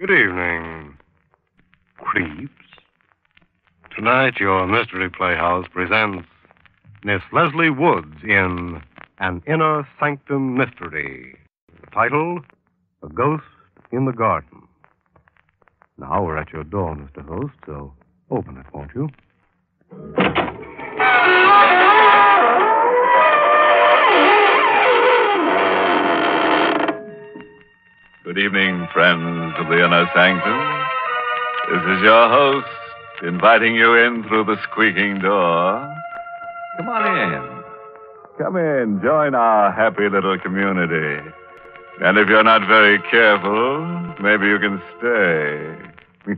Good 0.00 0.12
evening, 0.12 0.96
creeps. 1.96 2.52
Tonight, 3.96 4.34
your 4.38 4.64
Mystery 4.68 5.10
Playhouse 5.10 5.66
presents 5.72 6.28
Miss 7.02 7.20
Leslie 7.32 7.70
Woods 7.70 8.14
in 8.22 8.80
An 9.18 9.42
Inner 9.48 9.88
Sanctum 9.98 10.56
Mystery. 10.56 11.36
The 11.80 11.90
title, 11.90 12.42
A 13.02 13.08
Ghost 13.08 13.42
in 13.90 14.04
the 14.04 14.12
Garden. 14.12 14.68
Now 15.96 16.24
we're 16.24 16.38
at 16.38 16.52
your 16.52 16.62
door, 16.62 16.94
Mr. 16.94 17.26
Host, 17.26 17.54
so 17.66 17.92
open 18.30 18.56
it, 18.56 18.66
won't 18.72 18.92
you? 18.94 19.08
Good 28.28 28.44
evening, 28.44 28.86
friends 28.92 29.54
of 29.56 29.68
the 29.68 29.82
Inner 29.82 30.04
Sanctum. 30.14 30.60
This 31.72 31.96
is 31.96 32.02
your 32.02 32.28
host, 32.28 32.68
inviting 33.22 33.74
you 33.74 33.94
in 33.94 34.22
through 34.24 34.44
the 34.44 34.58
squeaking 34.64 35.20
door. 35.20 35.96
Come 36.76 36.88
on 36.90 37.32
in. 37.32 37.62
Come 38.36 38.56
in, 38.58 39.00
join 39.02 39.34
our 39.34 39.72
happy 39.72 40.10
little 40.10 40.38
community. 40.38 41.26
And 42.02 42.18
if 42.18 42.28
you're 42.28 42.44
not 42.44 42.68
very 42.68 42.98
careful, 43.10 43.80
maybe 44.20 44.44
you 44.46 44.58
can 44.58 44.82
stay. 44.98 45.74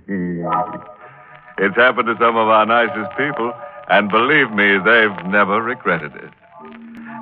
it's 1.58 1.74
happened 1.74 2.06
to 2.06 2.14
some 2.20 2.36
of 2.36 2.46
our 2.46 2.66
nicest 2.66 3.18
people, 3.18 3.52
and 3.88 4.08
believe 4.08 4.52
me, 4.52 4.78
they've 4.78 5.26
never 5.26 5.60
regretted 5.60 6.14
it. 6.14 6.30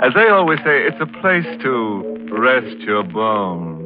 As 0.02 0.12
they 0.12 0.28
always 0.28 0.59
say, 0.59 0.82
it's 0.84 1.00
a 1.00 1.06
place 1.06 1.46
to 1.62 2.28
rest 2.30 2.76
your 2.80 3.02
bones. 3.02 3.77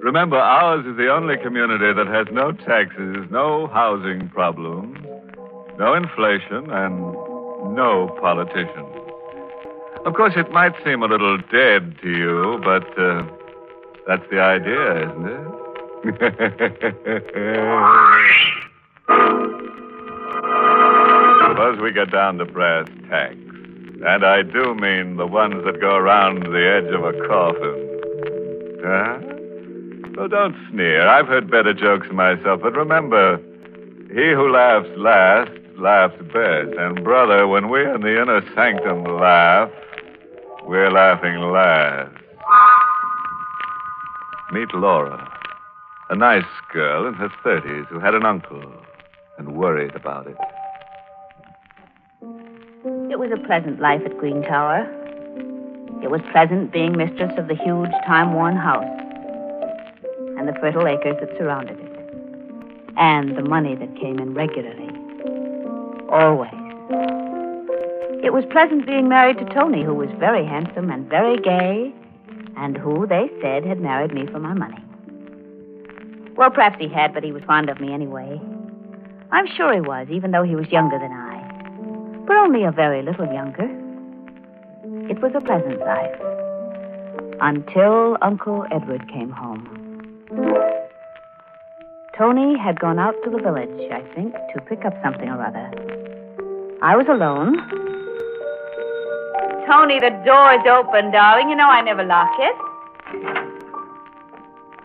Remember, 0.00 0.38
ours 0.38 0.86
is 0.86 0.96
the 0.96 1.08
only 1.12 1.36
community 1.36 1.92
that 1.92 2.06
has 2.06 2.26
no 2.32 2.52
taxes, 2.52 3.26
no 3.30 3.66
housing 3.66 4.30
problems, 4.30 4.96
no 5.78 5.92
inflation, 5.92 6.70
and 6.70 7.00
no 7.76 8.08
politicians. 8.18 8.86
Of 10.06 10.14
course, 10.14 10.32
it 10.36 10.50
might 10.52 10.72
seem 10.84 11.02
a 11.02 11.06
little 11.06 11.36
dead 11.52 11.98
to 12.00 12.08
you, 12.08 12.58
but 12.64 12.98
uh, 12.98 13.22
that's 14.08 14.24
the 14.30 14.40
idea, 14.40 15.10
isn't 15.10 15.28
it? 15.28 15.46
Suppose 21.50 21.78
we 21.80 21.92
get 21.92 22.10
down 22.10 22.38
to 22.38 22.46
brass 22.46 22.88
tacks. 23.10 23.36
And 23.36 24.24
I 24.24 24.40
do 24.40 24.74
mean 24.74 25.18
the 25.18 25.26
ones 25.26 25.62
that 25.66 25.78
go 25.78 25.94
around 25.94 26.44
the 26.44 26.66
edge 26.66 26.90
of 26.94 27.04
a 27.04 27.12
coffin. 27.28 28.00
Huh? 28.82 29.18
Oh, 30.18 30.26
don't 30.28 30.56
sneer. 30.70 31.06
I've 31.06 31.26
heard 31.26 31.50
better 31.50 31.72
jokes 31.72 32.08
myself, 32.12 32.60
but 32.62 32.74
remember, 32.74 33.38
he 34.08 34.32
who 34.32 34.50
laughs 34.52 34.88
last 34.96 35.50
laughs 35.78 36.16
best. 36.32 36.76
And, 36.78 37.02
brother, 37.02 37.46
when 37.48 37.70
we 37.70 37.82
in 37.82 38.02
the 38.02 38.20
inner 38.20 38.42
sanctum 38.54 39.04
laugh, 39.04 39.70
we're 40.64 40.90
laughing 40.90 41.36
last. 41.40 42.14
Meet 44.52 44.74
Laura, 44.74 45.32
a 46.10 46.16
nice 46.16 46.44
girl 46.72 47.06
in 47.06 47.14
her 47.14 47.30
30s 47.44 47.86
who 47.86 48.00
had 48.00 48.14
an 48.14 48.26
uncle 48.26 48.62
and 49.38 49.56
worried 49.56 49.94
about 49.94 50.26
it. 50.26 50.36
It 53.10 53.18
was 53.18 53.30
a 53.32 53.46
pleasant 53.46 53.80
life 53.80 54.02
at 54.04 54.18
Green 54.18 54.42
Tower. 54.42 54.82
It 56.02 56.10
was 56.10 56.20
pleasant 56.32 56.72
being 56.72 56.96
mistress 56.96 57.32
of 57.38 57.48
the 57.48 57.54
huge, 57.54 57.90
time 58.06 58.34
worn 58.34 58.56
house 58.56 58.99
and 60.40 60.48
the 60.48 60.58
fertile 60.60 60.88
acres 60.88 61.16
that 61.20 61.28
surrounded 61.38 61.78
it, 61.78 62.94
and 62.96 63.36
the 63.36 63.42
money 63.42 63.76
that 63.76 63.94
came 64.00 64.18
in 64.18 64.34
regularly. 64.34 64.88
Always. 66.10 66.50
It 68.24 68.32
was 68.32 68.44
pleasant 68.50 68.86
being 68.86 69.08
married 69.08 69.38
to 69.38 69.44
Tony, 69.54 69.84
who 69.84 69.94
was 69.94 70.08
very 70.18 70.44
handsome 70.44 70.90
and 70.90 71.08
very 71.08 71.38
gay, 71.38 71.94
and 72.56 72.76
who, 72.76 73.06
they 73.06 73.30
said, 73.40 73.64
had 73.64 73.80
married 73.80 74.12
me 74.12 74.26
for 74.26 74.40
my 74.40 74.54
money. 74.54 74.82
Well, 76.36 76.50
perhaps 76.50 76.78
he 76.80 76.88
had, 76.88 77.14
but 77.14 77.22
he 77.22 77.32
was 77.32 77.42
fond 77.44 77.68
of 77.68 77.80
me 77.80 77.92
anyway. 77.92 78.40
I'm 79.30 79.46
sure 79.46 79.72
he 79.72 79.80
was, 79.80 80.08
even 80.10 80.32
though 80.32 80.42
he 80.42 80.56
was 80.56 80.68
younger 80.70 80.98
than 80.98 81.12
I 81.12 81.30
but 82.30 82.36
only 82.36 82.62
a 82.62 82.70
very 82.70 83.02
little 83.02 83.26
younger. 83.26 83.64
It 85.10 85.20
was 85.20 85.32
a 85.34 85.40
pleasant 85.40 85.80
life. 85.80 86.14
Until 87.40 88.16
Uncle 88.22 88.66
Edward 88.70 89.10
came 89.10 89.32
home. 89.32 89.79
Tony 92.16 92.56
had 92.58 92.78
gone 92.78 92.98
out 92.98 93.14
to 93.24 93.30
the 93.30 93.38
village, 93.38 93.90
I 93.90 94.02
think, 94.14 94.34
to 94.54 94.60
pick 94.68 94.84
up 94.84 94.94
something 95.02 95.28
or 95.28 95.42
other. 95.42 95.70
I 96.82 96.96
was 96.96 97.06
alone. 97.08 97.56
Tony, 99.66 99.98
the 100.00 100.10
door 100.24 100.52
is 100.54 100.66
open, 100.68 101.10
darling. 101.12 101.48
You 101.50 101.56
know 101.56 101.68
I 101.68 101.80
never 101.82 102.04
lock 102.04 102.30
it. 102.38 102.56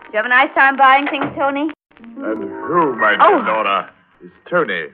Did 0.06 0.12
you 0.12 0.16
have 0.16 0.24
a 0.26 0.28
nice 0.28 0.52
time 0.54 0.76
buying 0.76 1.06
things, 1.08 1.26
Tony? 1.36 1.70
And 2.00 2.42
who, 2.50 2.96
my 2.96 3.12
dear 3.16 3.20
Oh. 3.20 3.42
Laura, 3.46 3.90
is 4.24 4.30
Tony? 4.48 4.86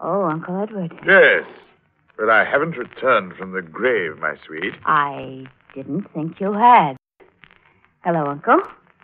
Oh, 0.00 0.24
Uncle 0.24 0.60
Edward. 0.62 0.92
Yes, 1.06 1.44
but 2.16 2.28
I 2.30 2.44
haven't 2.44 2.76
returned 2.76 3.34
from 3.36 3.52
the 3.52 3.62
grave, 3.62 4.18
my 4.18 4.34
sweet. 4.46 4.74
I 4.84 5.46
didn't 5.74 6.04
think 6.12 6.40
you 6.40 6.52
had. 6.52 6.96
Hello, 8.04 8.26
Uncle. 8.26 8.60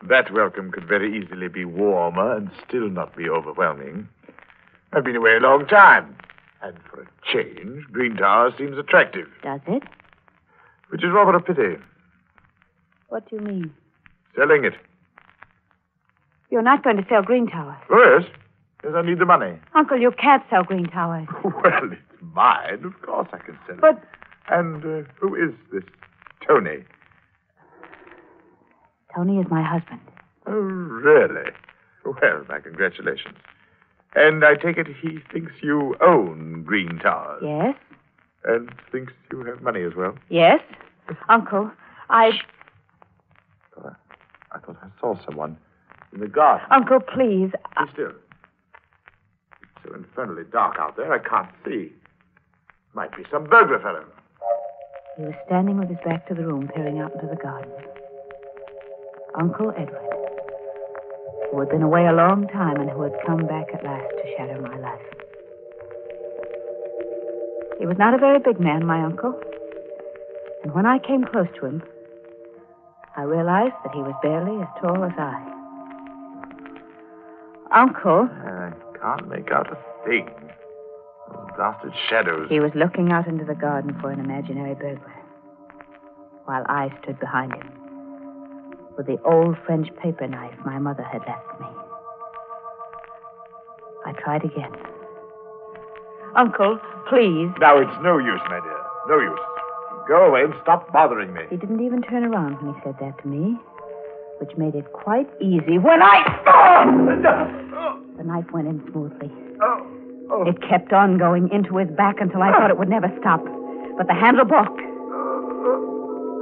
That 0.08 0.32
welcome 0.32 0.70
could 0.72 0.84
very 0.86 1.16
easily 1.22 1.48
be 1.48 1.64
warmer 1.64 2.36
and 2.36 2.50
still 2.66 2.88
not 2.90 3.16
be 3.16 3.28
overwhelming. 3.28 4.08
I've 4.92 5.04
been 5.04 5.16
away 5.16 5.36
a 5.36 5.40
long 5.40 5.66
time, 5.66 6.16
and 6.60 6.76
for 6.90 7.02
a 7.02 7.06
change, 7.32 7.84
Green 7.92 8.16
Tower 8.16 8.52
seems 8.58 8.76
attractive, 8.76 9.28
Does 9.42 9.60
it? 9.66 9.84
which 10.90 11.02
is 11.04 11.10
rather 11.12 11.36
a 11.36 11.40
pity. 11.40 11.76
What 13.08 13.28
do 13.30 13.36
you 13.36 13.42
mean? 13.42 13.74
Selling 14.36 14.64
it. 14.64 14.74
You're 16.50 16.62
not 16.62 16.82
going 16.84 16.96
to 16.98 17.06
sell 17.08 17.22
Green 17.22 17.46
Tower. 17.46 17.78
Oh, 17.90 18.18
yes. 18.20 18.28
Yes, 18.84 18.92
I 18.96 19.02
need 19.02 19.18
the 19.20 19.24
money. 19.24 19.54
Uncle, 19.74 19.98
you 19.98 20.10
can't 20.10 20.42
sell 20.50 20.64
Green 20.64 20.86
Towers. 20.88 21.28
Well, 21.44 21.92
it's 21.92 22.02
mine. 22.34 22.84
Of 22.84 23.00
course 23.02 23.28
I 23.32 23.38
can 23.38 23.56
sell 23.66 23.76
it. 23.76 23.80
But 23.80 24.02
And 24.48 24.84
uh, 24.84 25.08
who 25.20 25.34
is 25.36 25.54
this 25.72 25.84
Tony? 26.46 26.82
Tony 29.14 29.38
is 29.38 29.46
my 29.50 29.62
husband. 29.62 30.00
Oh, 30.46 30.52
really? 30.52 31.50
Well, 32.04 32.44
my 32.48 32.60
congratulations. 32.60 33.36
And 34.14 34.44
I 34.44 34.54
take 34.54 34.76
it 34.76 34.86
he 34.86 35.18
thinks 35.32 35.52
you 35.62 35.96
own 36.00 36.64
Green 36.64 36.98
Towers. 36.98 37.42
Yes? 37.42 37.74
And 38.44 38.70
thinks 38.90 39.12
you 39.30 39.44
have 39.44 39.62
money 39.62 39.82
as 39.82 39.94
well. 39.96 40.14
Yes? 40.28 40.60
Uncle, 41.28 41.70
I. 42.10 42.32
I 44.54 44.58
thought 44.58 44.76
I 44.82 45.00
saw 45.00 45.16
someone 45.24 45.56
in 46.12 46.20
the 46.20 46.28
garden. 46.28 46.66
Uncle, 46.70 47.00
please. 47.00 47.50
Be 47.52 47.92
still. 47.92 48.12
It's 49.62 49.86
so 49.86 49.94
infernally 49.94 50.44
dark 50.50 50.76
out 50.78 50.96
there, 50.96 51.12
I 51.12 51.18
can't 51.18 51.48
see. 51.64 51.92
Might 52.94 53.16
be 53.16 53.24
some 53.30 53.44
burglar 53.44 53.78
fellow. 53.78 54.04
He 55.16 55.22
was 55.24 55.34
standing 55.46 55.78
with 55.78 55.88
his 55.88 55.98
back 56.04 56.26
to 56.28 56.34
the 56.34 56.46
room, 56.46 56.68
peering 56.74 56.98
out 57.00 57.14
into 57.14 57.26
the 57.26 57.36
garden. 57.36 57.70
Uncle 59.34 59.72
Edward, 59.76 60.02
who 61.50 61.60
had 61.60 61.70
been 61.70 61.82
away 61.82 62.06
a 62.06 62.12
long 62.12 62.46
time 62.48 62.76
and 62.76 62.90
who 62.90 63.02
had 63.02 63.12
come 63.26 63.46
back 63.46 63.68
at 63.72 63.82
last 63.82 64.10
to 64.10 64.34
shadow 64.36 64.60
my 64.60 64.76
life. 64.78 65.00
He 67.78 67.86
was 67.86 67.96
not 67.98 68.12
a 68.14 68.18
very 68.18 68.38
big 68.38 68.60
man, 68.60 68.84
my 68.84 69.02
uncle. 69.02 69.40
And 70.62 70.74
when 70.74 70.84
I 70.84 70.98
came 70.98 71.24
close 71.24 71.48
to 71.60 71.66
him, 71.66 71.82
I 73.16 73.22
realized 73.22 73.74
that 73.84 73.94
he 73.94 74.00
was 74.00 74.14
barely 74.22 74.60
as 74.60 74.68
tall 74.80 75.02
as 75.04 75.12
I. 75.18 75.48
Uncle, 77.72 78.28
I 78.30 78.72
can't 79.00 79.28
make 79.28 79.50
out 79.50 79.72
a 79.72 79.78
thing. 80.06 80.28
Those 81.32 81.48
blasted 81.56 81.92
shadows. 82.08 82.48
he 82.50 82.60
was 82.60 82.72
looking 82.74 83.12
out 83.12 83.26
into 83.26 83.46
the 83.46 83.54
garden 83.54 83.98
for 84.00 84.10
an 84.10 84.20
imaginary 84.20 84.74
burglar, 84.74 85.14
while 86.44 86.64
I 86.68 86.94
stood 87.02 87.18
behind 87.18 87.54
him 87.54 87.81
with 88.96 89.06
the 89.06 89.20
old 89.24 89.56
French 89.66 89.88
paper 90.02 90.26
knife 90.26 90.54
my 90.64 90.78
mother 90.78 91.02
had 91.02 91.22
left 91.26 91.60
me. 91.60 91.66
I 94.04 94.12
tried 94.12 94.44
again. 94.44 94.72
Uncle, 96.36 96.78
please. 97.08 97.50
Now, 97.60 97.78
it's 97.78 98.02
no 98.02 98.18
use, 98.18 98.40
my 98.48 98.60
dear. 98.60 98.80
No 99.08 99.20
use. 99.20 99.38
Go 100.08 100.26
away 100.26 100.42
and 100.42 100.54
stop 100.62 100.92
bothering 100.92 101.32
me. 101.32 101.42
He 101.50 101.56
didn't 101.56 101.84
even 101.84 102.02
turn 102.02 102.24
around 102.24 102.60
when 102.62 102.74
he 102.74 102.80
said 102.82 102.96
that 103.00 103.20
to 103.22 103.28
me, 103.28 103.56
which 104.40 104.56
made 104.56 104.74
it 104.74 104.92
quite 104.92 105.28
easy 105.40 105.78
when 105.78 106.02
I. 106.02 106.24
The 108.16 108.24
knife 108.24 108.50
went 108.52 108.68
in 108.68 108.82
smoothly. 108.90 109.30
Oh, 109.62 109.86
oh. 110.30 110.44
It 110.48 110.60
kept 110.68 110.92
on 110.92 111.18
going 111.18 111.48
into 111.52 111.76
his 111.76 111.88
back 111.96 112.16
until 112.20 112.42
I 112.42 112.50
thought 112.52 112.70
it 112.70 112.78
would 112.78 112.88
never 112.88 113.12
stop. 113.20 113.44
But 113.96 114.06
the 114.08 114.14
handle 114.14 114.44
broke. 114.44 114.78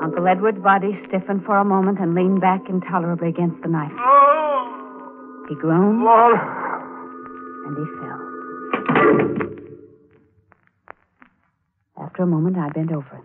Uncle 0.02 0.26
Edward's 0.26 0.62
body 0.62 0.98
stiffened 1.08 1.44
for 1.44 1.56
a 1.56 1.64
moment 1.64 1.98
and 2.00 2.14
leaned 2.14 2.40
back 2.40 2.60
intolerably 2.68 3.28
against 3.28 3.60
the 3.62 3.68
knife. 3.68 3.92
Oh, 3.98 5.46
He 5.48 5.54
groaned 5.56 6.02
Laura. 6.02 6.40
and 7.66 7.76
he 7.76 7.84
fell. 8.00 8.20
After 12.04 12.22
a 12.22 12.26
moment, 12.26 12.56
I 12.56 12.68
bent 12.70 12.92
over 12.92 13.16
him. 13.16 13.24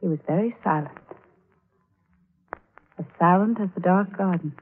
He 0.00 0.08
was 0.08 0.18
very 0.26 0.54
silent. 0.64 0.90
As 2.98 3.04
silent 3.18 3.60
as 3.60 3.68
the 3.74 3.80
dark 3.80 4.16
garden. 4.16 4.52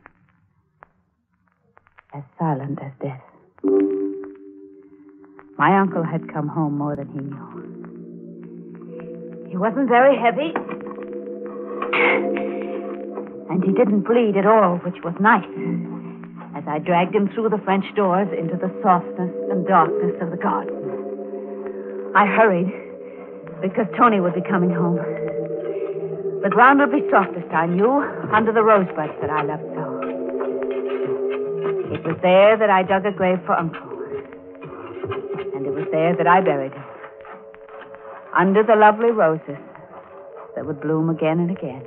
As 2.12 2.23
silent 2.39 2.79
as 2.83 2.93
death. 3.01 3.23
My 5.59 5.79
uncle 5.81 6.03
had 6.03 6.33
come 6.33 6.49
home 6.49 6.77
more 6.77 6.95
than 6.97 7.09
he 7.09 7.19
knew. 7.21 7.94
He 9.55 9.59
wasn't 9.59 9.89
very 9.89 10.19
heavy. 10.19 10.51
And 13.49 13.62
he 13.62 13.71
didn't 13.71 14.03
bleed 14.03 14.37
at 14.37 14.47
all, 14.47 14.79
which 14.79 14.99
was 15.05 15.15
nice 15.21 15.47
as 16.59 16.65
I 16.67 16.81
dragged 16.81 17.15
him 17.15 17.29
through 17.29 17.51
the 17.51 17.62
French 17.62 17.85
doors 17.95 18.27
into 18.37 18.56
the 18.56 18.67
softness 18.83 19.31
and 19.53 19.65
darkness 19.65 20.19
of 20.21 20.33
the 20.33 20.37
garden. 20.37 20.75
I 22.17 22.27
hurried 22.27 22.67
because 23.62 23.87
Tony 23.97 24.19
would 24.19 24.35
be 24.35 24.43
coming 24.43 24.71
home. 24.71 24.99
The 26.43 26.51
ground 26.51 26.81
would 26.81 26.91
be 26.91 27.09
softest, 27.09 27.55
I 27.55 27.67
knew, 27.67 28.03
under 28.35 28.51
the 28.51 28.65
rosebuds 28.65 29.15
that 29.21 29.31
I 29.31 29.43
loved 29.45 29.71
so. 29.71 29.85
It 31.95 32.03
was 32.03 32.19
there 32.23 32.56
that 32.56 32.71
I 32.71 32.83
dug 32.83 33.06
a 33.06 33.12
grave 33.12 33.39
for 33.47 33.53
Uncle. 33.53 33.87
And 35.55 35.65
it 35.65 35.73
was 35.73 35.87
there 35.93 36.17
that 36.17 36.27
I 36.27 36.41
buried 36.41 36.73
him. 36.73 36.83
Under 38.37 38.63
the 38.65 38.75
lovely 38.75 39.11
roses 39.11 39.63
that 40.57 40.67
would 40.67 40.81
bloom 40.81 41.09
again 41.09 41.39
and 41.39 41.51
again, 41.51 41.83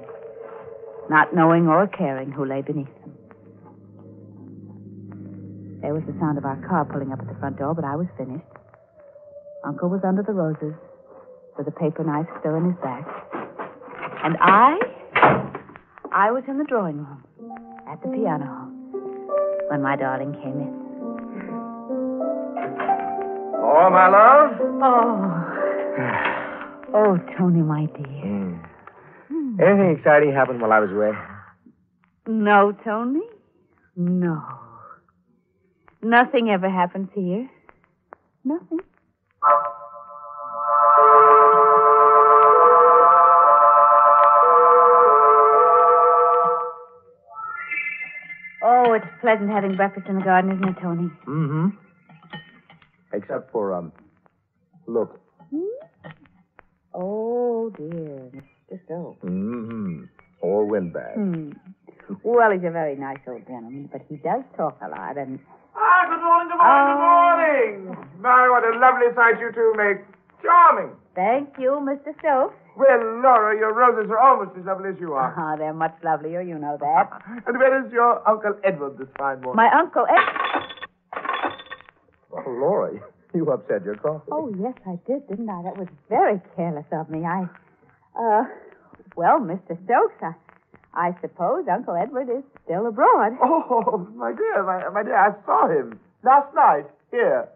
not 1.09 1.35
knowing 1.35 1.67
or 1.67 1.87
caring 1.87 2.31
who 2.31 2.45
lay 2.45 2.61
beneath 2.61 2.87
them. 3.01 3.13
There 5.81 5.93
was 5.93 6.03
the 6.07 6.15
sound 6.19 6.37
of 6.37 6.45
our 6.45 6.55
car 6.67 6.85
pulling 6.85 7.11
up 7.11 7.19
at 7.19 7.27
the 7.27 7.35
front 7.39 7.57
door, 7.57 7.73
but 7.73 7.83
I 7.83 7.95
was 7.95 8.07
finished. 8.17 8.45
Uncle 9.65 9.89
was 9.89 10.01
under 10.07 10.23
the 10.23 10.33
roses, 10.33 10.73
with 11.57 11.67
a 11.67 11.71
paper 11.71 12.03
knife 12.03 12.27
still 12.39 12.55
in 12.55 12.65
his 12.71 12.79
back. 12.81 13.05
And 14.23 14.37
I, 14.39 14.77
I 16.11 16.31
was 16.31 16.43
in 16.47 16.57
the 16.57 16.65
drawing 16.65 16.97
room, 16.97 17.23
at 17.87 18.01
the 18.01 18.09
piano, 18.09 18.71
when 19.69 19.81
my 19.81 19.95
darling 19.95 20.33
came 20.33 20.59
in. 20.63 20.73
Oh, 23.59 23.89
my 23.91 24.07
love. 24.07 24.57
Oh, 24.81 26.23
oh, 26.93 27.17
Tony, 27.37 27.61
my 27.61 27.85
dear. 27.85 28.61
Hmm. 29.27 29.59
Anything 29.61 29.95
exciting 29.97 30.33
happened 30.33 30.61
while 30.61 30.71
I 30.71 30.79
was 30.79 30.91
away? 30.91 31.11
No, 32.27 32.75
Tony, 32.83 33.21
no. 33.95 34.41
Nothing 36.01 36.49
ever 36.49 36.69
happens 36.69 37.09
here. 37.15 37.49
Nothing. 38.43 38.79
Oh, 48.63 48.93
it's 48.93 49.05
pleasant 49.21 49.49
having 49.49 49.75
breakfast 49.75 50.07
in 50.07 50.15
the 50.15 50.21
garden, 50.21 50.51
isn't 50.51 50.67
it, 50.67 50.75
Tony? 50.81 51.09
Mm-hmm. 51.25 51.67
Except 53.13 53.51
for, 53.51 53.73
um, 53.73 53.91
look. 54.87 55.19
Oh, 56.99 57.69
dear. 57.77 58.31
Mr. 58.71 58.79
Stokes. 58.85 59.23
Mm-hmm. 59.23 60.05
Or 60.41 60.65
windbag. 60.65 61.13
Hmm. 61.15 61.51
Well, 62.23 62.51
he's 62.51 62.63
a 62.65 62.71
very 62.71 62.95
nice 62.95 63.19
old 63.27 63.45
gentleman, 63.45 63.89
but 63.91 64.01
he 64.09 64.15
does 64.17 64.41
talk 64.55 64.77
a 64.81 64.89
lot, 64.89 65.17
and 65.17 65.39
Ah, 65.75 66.05
good 66.09 66.23
morning, 66.23 66.49
good 66.49 66.57
morning, 66.57 67.85
good 67.85 67.85
morning. 67.85 68.21
My, 68.21 68.49
what 68.49 68.63
a 68.65 68.73
lovely 68.79 69.13
sight 69.13 69.39
you 69.39 69.51
two 69.53 69.73
make. 69.77 69.97
Charming. 70.41 70.91
thank 71.15 71.49
you, 71.59 71.77
Mr. 71.85 72.17
Stokes. 72.19 72.55
Well, 72.77 73.21
Laura, 73.21 73.57
your 73.57 73.73
roses 73.73 74.09
are 74.09 74.19
almost 74.19 74.57
as 74.57 74.65
lovely 74.65 74.89
as 74.89 74.95
you 74.99 75.13
are. 75.13 75.33
Ah, 75.37 75.55
they're 75.57 75.73
much 75.73 75.95
lovelier, 76.03 76.41
you 76.41 76.57
know 76.57 76.77
that. 76.79 77.09
and 77.47 77.57
where 77.59 77.85
is 77.85 77.91
your 77.91 78.27
Uncle 78.27 78.53
Edward 78.63 78.97
this 78.97 79.07
fine 79.17 79.41
morning? 79.41 79.57
My 79.57 79.69
uncle 79.77 80.05
Ed. 80.09 81.21
Oh, 82.31 82.43
Laura, 82.47 82.93
you 83.37 83.51
upset 83.51 83.85
your 83.85 83.95
coffee. 83.95 84.29
Oh, 84.31 84.49
yes, 84.59 84.73
I 84.85 84.97
did, 85.07 85.27
didn't 85.29 85.49
I? 85.49 85.61
That 85.63 85.77
was 85.77 85.87
very 86.09 86.41
careless 86.55 86.85
of 86.91 87.09
me. 87.09 87.23
I, 87.25 87.45
uh, 88.17 88.43
well, 89.15 89.39
Mr. 89.39 89.77
Stokes, 89.85 90.17
I, 90.21 90.33
I 90.93 91.15
suppose 91.21 91.65
Uncle 91.71 91.95
Edward 91.95 92.29
is 92.29 92.43
still 92.65 92.87
abroad. 92.87 93.33
Oh, 93.41 94.07
my 94.15 94.33
dear, 94.33 94.63
my, 94.63 94.89
my 94.89 95.03
dear, 95.03 95.15
I 95.15 95.31
saw 95.45 95.69
him 95.69 95.99
last 96.23 96.53
night 96.55 96.85
here. 97.11 97.47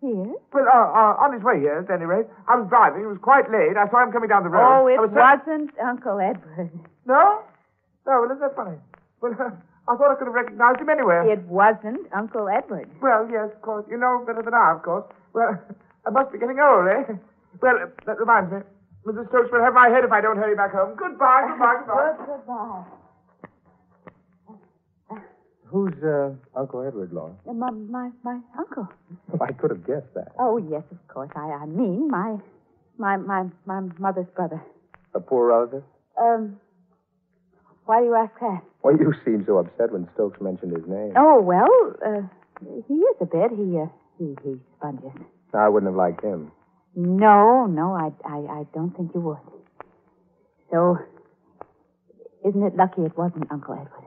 Here? 0.00 0.32
Well, 0.54 0.66
uh, 0.72 0.78
uh, 0.78 1.24
on 1.26 1.34
his 1.34 1.42
way 1.42 1.58
here, 1.58 1.82
at 1.82 1.90
any 1.90 2.06
rate. 2.06 2.26
I 2.46 2.54
was 2.54 2.68
driving. 2.68 3.02
It 3.02 3.06
was 3.10 3.18
quite 3.20 3.50
late. 3.50 3.74
I 3.76 3.90
saw 3.90 4.04
him 4.06 4.12
coming 4.12 4.28
down 4.28 4.44
the 4.44 4.48
road. 4.50 4.62
Oh, 4.62 4.86
it 4.86 4.94
I 4.96 5.00
was 5.02 5.10
wasn't 5.10 5.74
Uncle 5.82 6.20
Edward. 6.20 6.70
No? 7.04 7.42
No, 8.06 8.22
well, 8.22 8.24
isn't 8.30 8.40
that 8.40 8.54
funny? 8.54 8.78
Well, 9.20 9.34
I 9.88 9.96
thought 9.96 10.12
I 10.12 10.16
could 10.16 10.26
have 10.28 10.34
recognized 10.34 10.80
him 10.80 10.90
anywhere. 10.90 11.24
It 11.32 11.40
wasn't 11.48 12.06
Uncle 12.12 12.48
Edward. 12.48 12.90
Well, 13.00 13.26
yes, 13.32 13.48
of 13.54 13.62
course. 13.62 13.86
You 13.90 13.96
know 13.96 14.22
better 14.26 14.42
than 14.42 14.52
I, 14.52 14.72
of 14.76 14.82
course. 14.82 15.04
Well, 15.32 15.56
I 16.06 16.10
must 16.10 16.30
be 16.32 16.38
getting 16.38 16.60
old, 16.60 16.86
eh? 16.88 17.14
Well, 17.62 17.76
uh, 17.82 17.86
that 18.06 18.20
reminds 18.20 18.52
me. 18.52 18.58
Mrs. 19.06 19.28
Stokes 19.28 19.48
will 19.50 19.64
have 19.64 19.72
my 19.72 19.88
head 19.88 20.04
if 20.04 20.12
I 20.12 20.20
don't 20.20 20.36
hurry 20.36 20.54
back 20.54 20.72
home. 20.72 20.94
Goodbye, 20.96 21.48
goodbye, 21.48 21.80
goodbye. 21.86 22.26
goodbye. 22.26 22.84
Who's 25.70 25.92
uh, 26.02 26.32
Uncle 26.56 26.82
Edward, 26.86 27.12
Laura? 27.12 27.34
My, 27.46 27.70
my, 27.70 28.10
my 28.24 28.40
uncle. 28.58 28.88
I 29.40 29.52
could 29.52 29.70
have 29.70 29.86
guessed 29.86 30.12
that. 30.14 30.32
Oh, 30.38 30.56
yes, 30.56 30.82
of 30.90 31.08
course. 31.08 31.30
I, 31.36 31.40
I 31.62 31.66
mean, 31.66 32.08
my, 32.10 32.36
my, 32.96 33.16
my, 33.16 33.44
my 33.66 33.80
mother's 33.98 34.28
brother. 34.34 34.62
A 35.14 35.20
poor 35.20 35.48
relative? 35.48 35.82
Um, 36.20 36.58
why 37.84 38.00
do 38.00 38.06
you 38.06 38.14
ask 38.14 38.32
that? 38.40 38.62
Well, 38.82 38.96
you 38.96 39.12
seemed 39.24 39.44
so 39.46 39.58
upset 39.58 39.92
when 39.92 40.08
Stokes 40.14 40.40
mentioned 40.40 40.76
his 40.76 40.86
name. 40.86 41.12
Oh, 41.16 41.40
well, 41.40 41.68
uh, 42.04 42.22
he 42.86 42.94
is 42.94 43.16
a 43.20 43.26
bit. 43.26 43.50
He, 43.50 43.78
uh, 43.78 43.86
he, 44.18 44.36
he 44.44 44.56
sponges. 44.76 45.10
I 45.52 45.68
wouldn't 45.68 45.90
have 45.90 45.96
liked 45.96 46.22
him. 46.22 46.52
No, 46.94 47.66
no, 47.66 47.92
I, 47.94 48.10
I, 48.28 48.60
I 48.60 48.66
don't 48.74 48.96
think 48.96 49.12
you 49.14 49.20
would. 49.20 49.38
So, 50.70 50.98
isn't 52.46 52.62
it 52.62 52.76
lucky 52.76 53.02
it 53.02 53.16
wasn't 53.16 53.50
Uncle 53.50 53.74
Edward? 53.74 54.04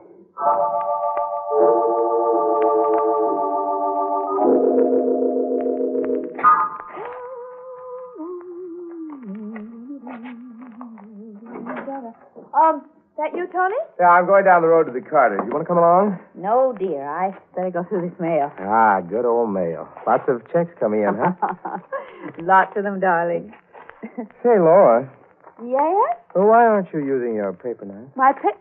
Um, 12.54 12.82
that 13.22 13.36
you, 13.36 13.46
Tony? 13.52 13.76
Yeah, 14.00 14.08
I'm 14.10 14.26
going 14.26 14.44
down 14.44 14.62
the 14.62 14.68
road 14.68 14.84
to 14.84 14.92
the 14.92 15.00
Carters. 15.00 15.40
You 15.46 15.52
want 15.52 15.62
to 15.62 15.68
come 15.68 15.78
along? 15.78 16.18
No, 16.34 16.74
dear. 16.76 17.06
I 17.06 17.30
better 17.54 17.70
go 17.70 17.84
through 17.84 18.10
this 18.10 18.18
mail. 18.18 18.50
Ah, 18.58 19.00
good 19.00 19.24
old 19.24 19.50
mail. 19.54 19.88
Lots 20.06 20.24
of 20.28 20.42
checks 20.52 20.74
coming 20.80 21.02
in, 21.02 21.14
huh? 21.14 21.78
Lots 22.42 22.76
of 22.76 22.82
them, 22.82 22.98
darling. 22.98 23.54
Say, 24.42 24.58
Laura, 24.58 25.06
yes? 25.62 26.18
well, 26.34 26.50
why 26.50 26.66
aren't 26.66 26.92
you 26.92 26.98
using 26.98 27.36
your 27.36 27.52
paper 27.52 27.84
knife? 27.84 28.10
My 28.16 28.32
pet. 28.32 28.58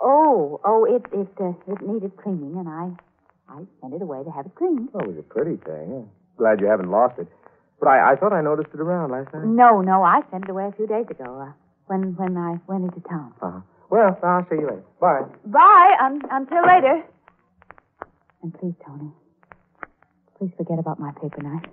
Oh, 0.00 0.60
oh, 0.64 0.84
it 0.84 1.02
it 1.10 1.26
uh, 1.40 1.52
it 1.66 1.80
needed 1.80 2.12
cleaning, 2.22 2.54
and 2.58 2.68
I 2.68 2.92
I 3.48 3.64
sent 3.80 3.94
it 3.94 4.02
away 4.02 4.22
to 4.22 4.30
have 4.30 4.44
it 4.46 4.54
cleaned. 4.54 4.90
Well, 4.92 5.04
it 5.04 5.08
was 5.08 5.18
a 5.18 5.22
pretty 5.22 5.56
thing. 5.56 6.08
Glad 6.36 6.60
you 6.60 6.66
haven't 6.66 6.90
lost 6.90 7.18
it. 7.18 7.26
But 7.80 7.88
I, 7.88 8.12
I 8.12 8.16
thought 8.16 8.32
I 8.34 8.42
noticed 8.42 8.70
it 8.74 8.80
around 8.80 9.10
last 9.10 9.32
night. 9.32 9.46
No, 9.46 9.80
no, 9.80 10.02
I 10.02 10.20
sent 10.30 10.44
it 10.44 10.50
away 10.50 10.66
a 10.68 10.72
few 10.76 10.86
days 10.86 11.06
ago. 11.10 11.48
Uh, 11.48 11.52
when 11.88 12.14
when 12.16 12.36
I 12.36 12.60
went 12.66 12.84
into 12.84 13.00
town. 13.08 13.34
Uh-huh. 13.42 13.60
Well, 13.90 14.18
I'll 14.22 14.46
see 14.48 14.56
you 14.56 14.68
later. 14.68 14.84
Bye. 15.00 15.22
Bye. 15.46 15.96
Un- 16.00 16.22
until 16.30 16.62
later. 16.66 17.02
And 18.42 18.54
please, 18.54 18.74
Tony, 18.86 19.10
please 20.38 20.52
forget 20.56 20.78
about 20.78 21.00
my 21.00 21.10
paper 21.12 21.40
knife. 21.42 21.64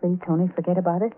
Please, 0.00 0.18
Tony, 0.26 0.48
forget 0.54 0.76
about 0.76 1.02
it. 1.02 1.12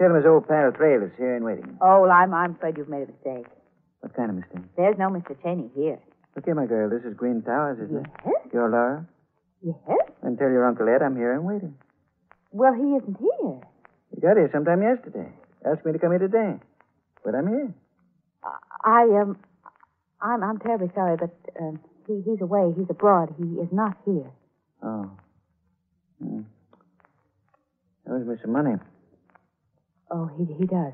Him 0.00 0.14
his 0.14 0.24
old 0.24 0.48
pal 0.48 0.72
Thrale 0.72 1.02
is 1.02 1.12
here 1.18 1.36
and 1.36 1.44
waiting. 1.44 1.76
Oh, 1.82 2.00
well, 2.00 2.10
I'm, 2.10 2.32
I'm 2.32 2.52
afraid 2.52 2.78
you've 2.78 2.88
made 2.88 3.02
a 3.02 3.12
mistake. 3.12 3.46
What 4.00 4.16
kind 4.16 4.30
of 4.30 4.36
mistake? 4.36 4.64
There's 4.74 4.96
no 4.96 5.08
Mr. 5.08 5.36
Cheney 5.42 5.70
here. 5.74 5.98
Look 6.34 6.46
here, 6.46 6.54
my 6.54 6.64
girl. 6.64 6.88
This 6.88 7.04
is 7.04 7.14
Green 7.14 7.42
Towers, 7.42 7.78
isn't 7.84 8.06
it? 8.06 8.06
Yes? 8.24 8.34
You're 8.50 8.70
Laura? 8.70 9.06
Yes? 9.62 9.76
And 10.22 10.38
tell 10.38 10.48
your 10.48 10.66
Uncle 10.66 10.88
Ed 10.88 11.02
I'm 11.02 11.16
here 11.16 11.34
and 11.34 11.44
waiting. 11.44 11.74
Well, 12.50 12.72
he 12.72 12.96
isn't 12.96 13.18
here. 13.18 13.60
He 14.14 14.20
got 14.22 14.38
here 14.38 14.48
sometime 14.50 14.80
yesterday. 14.80 15.28
Asked 15.66 15.84
me 15.84 15.92
to 15.92 15.98
come 15.98 16.12
here 16.12 16.18
today. 16.18 16.54
But 17.22 17.34
I'm 17.34 17.46
here. 17.46 17.74
I, 18.82 19.02
um, 19.20 19.36
I'm, 20.22 20.42
I'm 20.42 20.58
terribly 20.60 20.90
sorry, 20.94 21.18
but, 21.18 21.36
um, 21.60 21.78
he, 22.06 22.22
he's 22.24 22.40
away. 22.40 22.72
He's 22.74 22.88
abroad. 22.88 23.34
He 23.36 23.44
is 23.60 23.68
not 23.70 23.98
here. 24.06 24.30
Oh. 24.82 25.10
Hmm. 26.22 26.40
Owes 28.10 28.26
me 28.26 28.36
some 28.40 28.52
money. 28.52 28.76
Oh, 30.10 30.30
he, 30.36 30.44
he 30.54 30.66
does. 30.66 30.92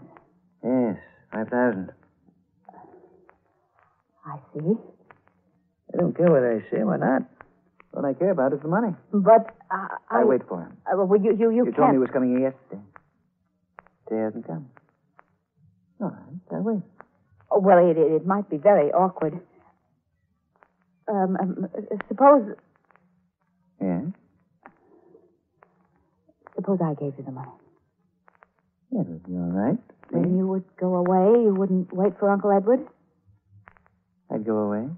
Yes, 0.64 0.96
five 1.32 1.48
thousand. 1.48 1.90
I 4.26 4.38
see. 4.52 4.74
I 5.94 5.96
don't 5.98 6.16
care 6.16 6.30
what 6.30 6.42
I 6.42 6.60
say. 6.70 6.82
or 6.82 6.98
not? 6.98 7.22
What 7.92 8.04
I 8.04 8.12
care 8.12 8.30
about 8.32 8.52
is 8.52 8.60
the 8.60 8.68
money. 8.68 8.92
But, 9.12 9.54
uh, 9.70 9.88
I... 10.10 10.20
I 10.20 10.24
wait 10.24 10.42
for 10.48 10.60
him. 10.60 10.76
Uh, 10.84 11.04
well, 11.06 11.18
you, 11.20 11.30
you, 11.38 11.50
you, 11.50 11.56
You 11.58 11.64
can't... 11.66 11.76
told 11.76 11.88
me 11.90 11.94
he 11.94 11.98
was 11.98 12.10
coming 12.12 12.30
here 12.36 12.50
yesterday. 12.50 12.82
Today 14.08 14.20
hasn't 14.22 14.46
come. 14.46 14.68
All 16.02 16.08
right, 16.10 16.58
I 16.58 16.60
wait. 16.60 16.82
Oh, 17.50 17.60
well, 17.60 17.78
it, 17.78 17.96
it, 17.96 18.12
it 18.12 18.26
might 18.26 18.50
be 18.50 18.56
very 18.58 18.90
awkward. 18.92 19.40
Um, 21.08 21.36
um, 21.40 21.68
uh, 21.74 21.96
suppose, 22.08 22.54
Yeah? 23.80 24.00
suppose 26.56 26.78
I 26.84 26.94
gave 26.94 27.14
you 27.16 27.24
the 27.24 27.30
money. 27.32 27.52
It'll 28.98 29.20
be 29.28 29.34
all 29.34 29.52
right. 29.52 29.78
Then 30.10 30.36
you 30.38 30.46
would 30.46 30.64
go 30.80 30.94
away. 30.96 31.42
You 31.42 31.54
wouldn't 31.54 31.92
wait 31.92 32.18
for 32.18 32.30
Uncle 32.30 32.50
Edward. 32.50 32.86
I'd 34.32 34.46
go 34.46 34.56
away. 34.58 34.88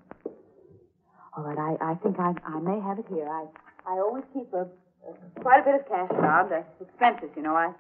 All 1.36 1.44
right, 1.44 1.58
I, 1.80 1.92
I 1.92 1.94
think 1.96 2.18
I, 2.18 2.32
I 2.46 2.60
may 2.60 2.80
have 2.80 2.98
it 2.98 3.06
here. 3.08 3.28
I, 3.28 3.46
I 3.86 3.98
always 3.98 4.24
keep 4.32 4.52
a, 4.52 4.66
a 5.06 5.40
quite 5.40 5.60
a 5.60 5.64
bit 5.64 5.74
of 5.80 5.88
cash 5.88 6.10
around. 6.12 6.52
Uh, 6.52 6.62
expenses, 6.80 7.30
you 7.36 7.42
know. 7.42 7.54
I. 7.56 7.72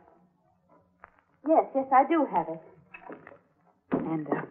Yes, 1.46 1.64
yes, 1.74 1.86
I 1.92 2.04
do 2.08 2.26
have 2.32 2.46
it. 2.48 2.60
And 3.92 4.26
uh, 4.28 4.42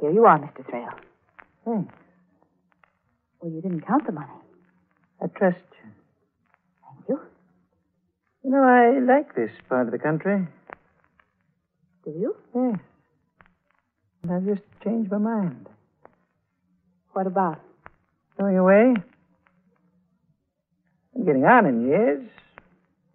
here 0.00 0.10
you 0.12 0.24
are, 0.24 0.38
Mr. 0.38 0.68
Thrale. 0.68 0.88
Thanks. 1.64 1.94
Well, 3.40 3.52
you 3.52 3.60
didn't 3.60 3.86
count 3.86 4.06
the 4.06 4.12
money. 4.12 4.28
I 5.22 5.26
trust 5.26 5.58
you. 5.84 5.90
Thank 6.84 7.08
you. 7.08 7.20
You 8.44 8.50
know, 8.50 8.62
I 8.62 8.98
like 9.00 9.34
this 9.34 9.50
part 9.68 9.86
of 9.86 9.92
the 9.92 9.98
country. 9.98 10.46
You? 12.10 12.36
Yes. 12.54 12.78
And 14.22 14.32
I've 14.32 14.44
just 14.44 14.62
changed 14.84 15.10
my 15.10 15.18
mind. 15.18 15.68
What 17.12 17.26
about? 17.26 17.60
Going 18.38 18.56
away? 18.56 18.94
I'm 21.14 21.24
getting 21.24 21.44
on 21.44 21.66
in 21.66 21.86
years. 21.88 22.28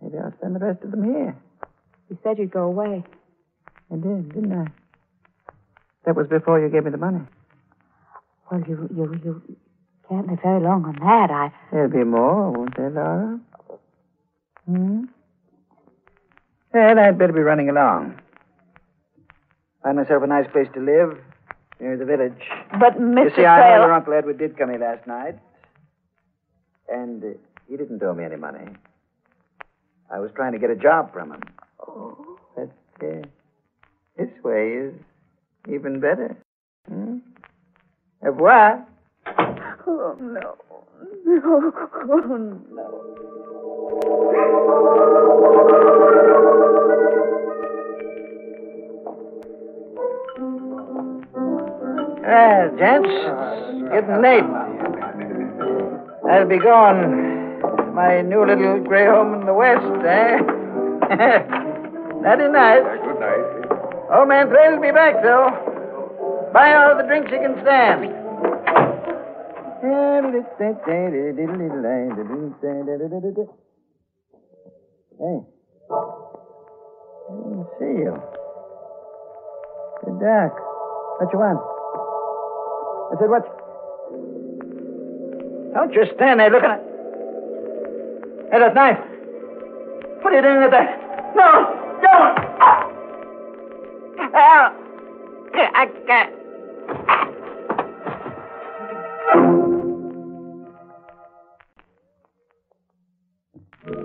Maybe 0.02 0.18
I'll 0.18 0.34
spend 0.38 0.56
the 0.56 0.60
rest 0.60 0.84
of 0.84 0.92
them 0.92 1.04
here. 1.04 1.36
You 2.10 2.18
said 2.24 2.38
you'd 2.38 2.52
go 2.52 2.64
away. 2.64 3.04
I 3.92 3.96
did, 3.96 4.34
didn't 4.34 4.52
I? 4.52 4.66
That 6.06 6.16
was 6.16 6.28
before 6.28 6.60
you 6.60 6.70
gave 6.70 6.84
me 6.84 6.92
the 6.92 6.98
money. 6.98 7.22
Well, 8.52 8.62
you 8.68 8.90
you 8.94 9.20
you 9.24 9.58
can't 10.10 10.28
live 10.28 10.40
very 10.44 10.62
long 10.62 10.84
on 10.86 10.96
that. 11.00 11.32
I. 11.32 11.54
There'll 11.72 11.90
be 11.90 12.04
more, 12.04 12.52
won't 12.52 12.76
there, 12.76 12.90
Laura? 12.90 13.40
Hmm? 14.66 15.04
Well, 16.74 17.00
I'd 17.00 17.18
better 17.18 17.34
be 17.34 17.40
running 17.40 17.70
along. 17.70 18.20
Find 19.84 19.98
myself 19.98 20.24
a 20.24 20.28
nice 20.28 20.48
place 20.52 20.68
to 20.74 20.80
live 20.80 21.18
near 21.80 21.98
the 21.98 22.06
village. 22.06 22.40
But 22.80 23.00
Mr. 23.00 23.24
You 23.26 23.36
see, 23.36 23.46
I 23.46 23.78
know 23.78 23.86
your 23.86 23.94
Uncle 23.94 24.14
Edward 24.14 24.38
did 24.38 24.58
come 24.58 24.70
here 24.70 24.80
last 24.80 25.06
night. 25.06 25.38
And 26.88 27.24
uh, 27.24 27.28
he 27.70 27.76
didn't 27.76 28.02
owe 28.02 28.14
me 28.14 28.24
any 28.24 28.38
money. 28.38 28.66
I 30.10 30.20
was 30.20 30.32
trying 30.36 30.54
to 30.54 30.60
get 30.60 30.70
a 30.70 30.76
job 30.76 31.12
from 31.12 31.34
him. 31.34 31.42
Oh. 31.86 32.38
But 32.56 32.72
uh, 33.06 33.22
this 34.18 34.30
way 34.44 34.70
is 34.70 34.94
even 35.68 36.00
better. 36.00 36.38
Hmm? 36.88 37.18
Au 38.24 38.28
revoir. 38.32 38.86
Oh, 39.86 40.16
no. 40.20 40.56
No. 41.26 41.72
Oh, 42.10 42.38
no. 45.78 45.93
Well, 52.34 52.66
gents, 52.80 53.14
it's 53.94 54.08
getting 54.10 54.22
late. 54.26 54.50
I'll 56.26 56.50
be 56.50 56.58
going 56.58 56.98
to 56.98 57.92
my 57.94 58.24
new 58.24 58.44
little 58.44 58.80
gray 58.82 59.06
home 59.06 59.36
in 59.36 59.46
the 59.46 59.54
west, 59.54 59.86
eh? 60.02 60.42
Nighty 62.26 62.50
night. 62.50 62.82
Good 63.06 63.20
night. 63.22 64.18
Old 64.18 64.28
man 64.30 64.48
Thrale 64.50 64.74
will 64.74 64.82
be 64.82 64.90
back, 64.90 65.22
though. 65.22 66.50
Buy 66.52 66.74
all 66.74 66.98
the 66.98 67.04
drinks 67.04 67.30
you 67.32 67.38
can 67.38 67.54
stand. 67.62 68.02
Hey. 75.20 75.38
I 77.30 77.34
didn't 77.46 77.68
see 77.78 77.94
you. 78.02 78.18
You're 80.02 80.18
dark. 80.20 80.58
What 81.22 81.30
you 81.32 81.38
want? 81.38 81.83
I 83.14 83.16
said, 83.20 83.30
what? 83.30 83.46
Don't 85.76 85.94
just 85.94 86.16
stand 86.16 86.40
there 86.40 86.50
looking 86.50 86.72
at. 86.72 86.82
Hey, 88.52 88.58
that 88.58 88.74
knife. 88.74 88.98
Put 90.24 90.34
it 90.34 90.44
in 90.44 90.72
there. 90.72 91.32
No, 91.36 92.00
don't. 92.02 92.54
I 95.76 95.86
can't. 96.08 96.34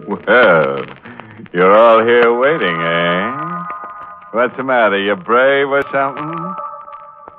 Well, 0.08 0.84
you're 1.54 1.78
all 1.78 2.04
here 2.04 2.38
waiting, 2.38 2.80
eh? 2.82 3.64
What's 4.32 4.56
the 4.58 4.64
matter? 4.64 4.98
You 4.98 5.16
brave 5.16 5.68
or 5.68 5.82
something? 5.92 6.54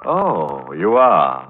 Oh, 0.06 0.72
you 0.74 0.96
are. 0.96 1.49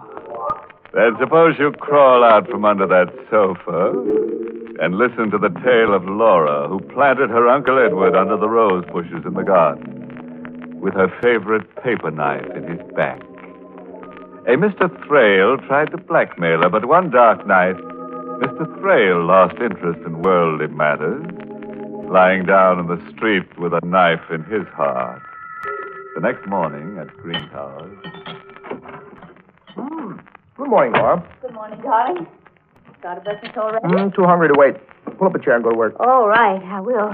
Then 0.94 1.16
suppose 1.20 1.56
you 1.60 1.72
crawl 1.72 2.24
out 2.24 2.50
from 2.50 2.66
under 2.66 2.88
that 2.88 3.14
sofa 3.30 3.94
and 4.82 4.96
listen 4.96 5.30
to 5.30 5.38
the 5.38 5.54
tale 5.64 5.94
of 5.94 6.06
Laura, 6.06 6.68
who 6.68 6.80
planted 6.80 7.30
her 7.30 7.48
Uncle 7.48 7.78
Edward 7.78 8.16
under 8.16 8.38
the 8.38 8.50
rose 8.50 8.86
bushes 8.92 9.24
in 9.26 9.34
the 9.34 9.44
garden 9.44 10.80
with 10.80 10.94
her 10.94 11.10
favorite 11.22 11.76
paper 11.84 12.10
knife 12.10 12.50
in 12.56 12.64
his 12.64 12.80
back. 12.96 13.20
A 14.48 14.56
Mr. 14.56 14.90
Thrale 15.06 15.58
tried 15.68 15.92
to 15.92 15.98
blackmail 15.98 16.64
her, 16.64 16.70
but 16.70 16.86
one 16.86 17.12
dark 17.12 17.46
night, 17.46 17.76
Mr. 17.76 18.80
Thrale 18.80 19.24
lost 19.24 19.60
interest 19.60 20.00
in 20.06 20.22
worldly 20.22 20.68
matters, 20.68 21.24
lying 22.10 22.46
down 22.46 22.80
in 22.80 22.88
the 22.88 23.12
street 23.12 23.46
with 23.60 23.74
a 23.74 23.86
knife 23.86 24.32
in 24.32 24.44
his 24.46 24.66
heart. 24.70 25.22
The 26.16 26.22
next 26.22 26.48
morning 26.48 26.98
at 26.98 27.16
Green 27.18 27.48
Towers. 27.50 28.29
Good 30.60 30.68
morning, 30.68 30.92
Laura. 30.92 31.24
Good 31.42 31.54
morning, 31.54 31.80
darling. 31.82 32.28
Started 33.00 33.24
breakfast 33.24 33.56
already? 33.56 33.88
Mm, 33.88 34.14
too 34.14 34.26
hungry 34.26 34.50
to 34.50 34.54
wait. 34.58 34.76
Pull 35.18 35.28
up 35.28 35.34
a 35.36 35.40
chair 35.40 35.56
and 35.56 35.64
go 35.64 35.70
to 35.72 35.78
work. 35.78 35.96
All 36.02 36.28
right, 36.28 36.62
I 36.62 36.82
will. 36.82 37.14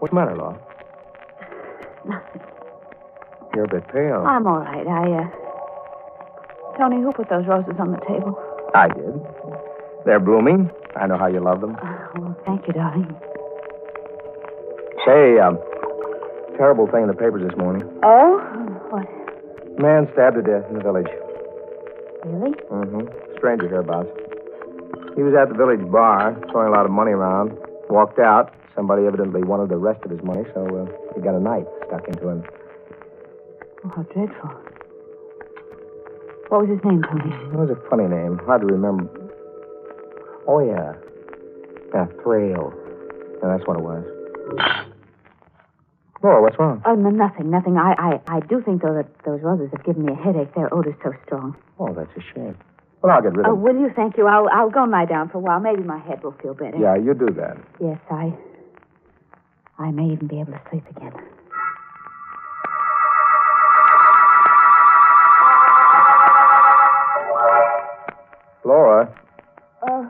What's 0.00 0.10
the 0.10 0.14
matter, 0.14 0.34
Laura? 0.34 0.58
Nothing. 2.08 2.40
You're 3.54 3.64
a 3.64 3.68
bit 3.68 3.86
pale. 3.88 4.24
I'm 4.26 4.46
all 4.46 4.60
right. 4.60 4.86
I, 4.86 5.12
uh. 5.12 6.78
Tony, 6.78 7.02
who 7.02 7.12
put 7.12 7.28
those 7.28 7.46
roses 7.46 7.74
on 7.78 7.90
the 7.92 8.00
table? 8.08 8.40
I 8.74 8.88
did. 8.88 9.12
They're 10.06 10.20
blooming. 10.20 10.70
I 10.96 11.06
know 11.06 11.18
how 11.18 11.26
you 11.26 11.40
love 11.40 11.60
them. 11.60 11.76
Oh, 11.82 12.34
thank 12.46 12.66
you, 12.66 12.72
darling. 12.72 13.14
Say, 15.04 15.38
um, 15.38 15.58
terrible 16.56 16.86
thing 16.86 17.02
in 17.02 17.08
the 17.08 17.14
papers 17.14 17.42
this 17.46 17.58
morning. 17.58 17.82
Oh? 18.02 18.38
What? 18.88 19.06
Man 19.78 20.08
stabbed 20.12 20.36
to 20.36 20.42
death 20.42 20.68
in 20.68 20.76
the 20.76 20.82
village. 20.82 21.08
Really? 22.24 22.52
Mm-hmm. 22.70 23.36
Stranger 23.38 23.68
hereabouts. 23.68 24.10
He 25.16 25.22
was 25.22 25.34
at 25.34 25.48
the 25.48 25.54
village 25.54 25.84
bar, 25.90 26.36
throwing 26.50 26.68
a 26.68 26.76
lot 26.76 26.86
of 26.86 26.92
money 26.92 27.12
around. 27.12 27.56
Walked 27.90 28.18
out. 28.18 28.54
Somebody 28.74 29.06
evidently 29.06 29.42
wanted 29.42 29.68
the 29.68 29.76
rest 29.76 30.02
of 30.04 30.10
his 30.10 30.22
money, 30.22 30.44
so 30.54 30.64
uh, 30.64 30.86
he 31.14 31.20
got 31.20 31.34
a 31.34 31.40
knife 31.40 31.66
stuck 31.86 32.08
into 32.08 32.28
him. 32.28 32.44
Oh, 33.84 33.88
how 33.94 34.02
dreadful. 34.14 34.50
What 36.48 36.62
was 36.62 36.70
his 36.70 36.84
name, 36.84 37.02
Tony? 37.02 37.34
It 37.52 37.58
was 37.58 37.70
a 37.70 37.90
funny 37.90 38.08
name. 38.08 38.38
Hard 38.44 38.60
to 38.62 38.66
remember. 38.66 39.08
Oh, 40.46 40.60
yeah. 40.60 40.94
Yeah, 41.92 42.06
Thrale. 42.22 42.72
Yeah, 43.42 43.56
that's 43.56 43.66
what 43.66 43.76
it 43.76 43.82
was. 43.82 44.91
Laura, 46.22 46.40
what's 46.42 46.58
wrong? 46.58 46.82
Oh, 46.86 46.94
no, 46.94 47.10
nothing, 47.10 47.50
nothing. 47.50 47.76
I, 47.76 47.94
I, 47.98 48.36
I 48.36 48.40
do 48.40 48.62
think, 48.62 48.82
though, 48.82 48.94
that 48.94 49.06
those 49.24 49.40
roses 49.42 49.70
have 49.72 49.84
given 49.84 50.04
me 50.06 50.12
a 50.12 50.14
headache. 50.14 50.54
Their 50.54 50.72
odor's 50.72 50.94
so 51.02 51.12
strong. 51.26 51.56
Oh, 51.78 51.92
that's 51.92 52.10
a 52.16 52.20
shame. 52.34 52.56
Well, 53.02 53.12
I'll 53.12 53.22
get 53.22 53.32
rid 53.34 53.46
Oh, 53.46 53.52
of 53.52 53.58
it. 53.58 53.60
Oh, 53.60 53.62
will 53.74 53.80
you? 53.80 53.90
Thank 53.96 54.16
you. 54.16 54.26
I'll, 54.28 54.48
I'll 54.48 54.70
go 54.70 54.82
and 54.84 54.92
lie 54.92 55.06
down 55.06 55.30
for 55.30 55.38
a 55.38 55.40
while. 55.40 55.58
Maybe 55.58 55.82
my 55.82 55.98
head 55.98 56.22
will 56.22 56.36
feel 56.42 56.54
better. 56.54 56.76
Yeah, 56.78 56.94
you 56.96 57.14
do 57.14 57.26
that. 57.34 57.56
Yes, 57.80 57.98
I. 58.10 58.32
I 59.78 59.90
may 59.90 60.12
even 60.12 60.28
be 60.28 60.38
able 60.38 60.52
to 60.52 60.60
sleep 60.70 60.84
again. 60.96 61.12
Laura, 68.64 69.08
Uh, 69.82 70.04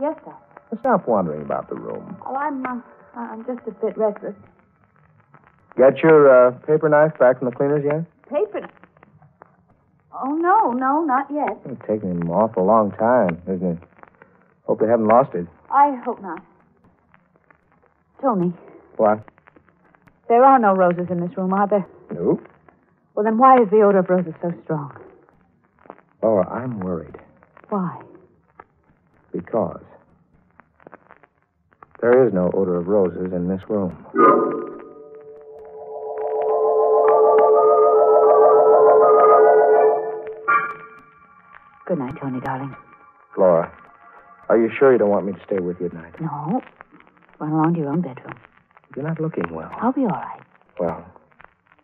yes, 0.00 0.14
sir. 0.24 0.34
stop 0.80 1.08
wandering 1.08 1.42
about 1.42 1.68
the 1.70 1.74
room. 1.74 2.16
Oh, 2.26 2.36
I'm, 2.36 2.64
uh, 2.66 2.80
I'm 3.16 3.44
just 3.46 3.66
a 3.66 3.70
bit 3.72 3.96
restless. 3.96 4.34
Get 5.76 5.98
your 6.02 6.48
uh, 6.48 6.50
paper 6.66 6.88
knife 6.88 7.18
back 7.18 7.38
from 7.38 7.48
the 7.50 7.54
cleaners 7.56 7.84
yet? 7.84 8.04
Paper. 8.28 8.68
Oh, 10.12 10.34
no, 10.34 10.72
no, 10.72 11.02
not 11.04 11.26
yet. 11.32 11.58
It's 11.64 11.80
taking 11.88 12.10
an 12.10 12.28
awful 12.28 12.64
long 12.66 12.90
time, 12.92 13.40
isn't 13.48 13.78
it? 13.78 13.78
Hope 14.64 14.80
they 14.80 14.86
haven't 14.86 15.06
lost 15.08 15.34
it. 15.34 15.46
I 15.70 15.96
hope 16.04 16.20
not. 16.20 16.42
Tony, 18.20 18.52
What? 18.98 19.24
there 20.28 20.44
are 20.44 20.58
no 20.58 20.74
roses 20.74 21.06
in 21.10 21.20
this 21.20 21.34
room, 21.38 21.54
are 21.54 21.66
there? 21.66 21.86
No. 22.12 22.38
Well, 23.14 23.24
then 23.24 23.38
why 23.38 23.60
is 23.62 23.70
the 23.70 23.80
odor 23.80 23.98
of 24.00 24.10
roses 24.10 24.34
so 24.42 24.52
strong? 24.64 24.92
Laura, 26.22 26.46
I'm 26.50 26.80
worried 26.80 27.16
Why? 27.70 27.98
because 29.32 29.80
there 32.02 32.26
is 32.26 32.34
no 32.34 32.50
odor 32.52 32.76
of 32.76 32.88
roses 32.88 33.32
in 33.32 33.48
this 33.48 33.62
room. 33.70 33.96
Good 41.90 41.98
night, 41.98 42.14
Tony, 42.20 42.38
darling. 42.38 42.76
Laura, 43.36 43.76
are 44.48 44.56
you 44.56 44.70
sure 44.78 44.92
you 44.92 44.98
don't 44.98 45.10
want 45.10 45.26
me 45.26 45.32
to 45.32 45.40
stay 45.44 45.58
with 45.58 45.80
you 45.80 45.88
tonight? 45.88 46.14
No. 46.20 46.62
Run 47.40 47.50
along 47.50 47.74
to 47.74 47.80
your 47.80 47.88
own 47.90 48.00
bedroom. 48.00 48.38
You're 48.94 49.08
not 49.08 49.20
looking 49.20 49.52
well. 49.52 49.72
I'll 49.72 49.90
be 49.90 50.02
all 50.02 50.10
right. 50.10 50.40
Well, 50.78 51.04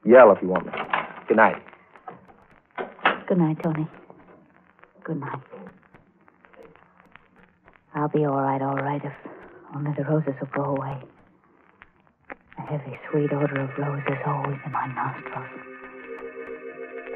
yell 0.04 0.30
if 0.30 0.40
you 0.40 0.46
want 0.46 0.66
me. 0.66 0.72
Good 1.26 1.38
night. 1.38 1.60
Good 3.26 3.38
night, 3.38 3.56
Tony. 3.64 3.88
Good 5.02 5.18
night. 5.18 5.40
I'll 7.92 8.06
be 8.06 8.24
all 8.24 8.40
right, 8.40 8.62
all 8.62 8.76
right, 8.76 9.04
if 9.04 9.12
only 9.74 9.90
the 9.98 10.04
roses 10.04 10.34
will 10.40 10.50
go 10.54 10.76
away. 10.76 11.02
The 12.54 12.62
heavy, 12.62 12.96
sweet 13.10 13.32
odor 13.32 13.60
of 13.60 13.76
roses 13.76 14.22
always 14.24 14.58
in 14.64 14.70
my 14.70 14.86
nostrils. 14.86 15.46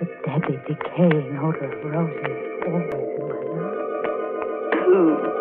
The 0.00 0.06
deadly, 0.26 0.58
decaying 0.66 1.38
odor 1.38 1.70
of 1.70 1.84
roses 1.84 2.49
in 2.66 3.28
my 3.28 3.40
nostrils. 4.74 5.39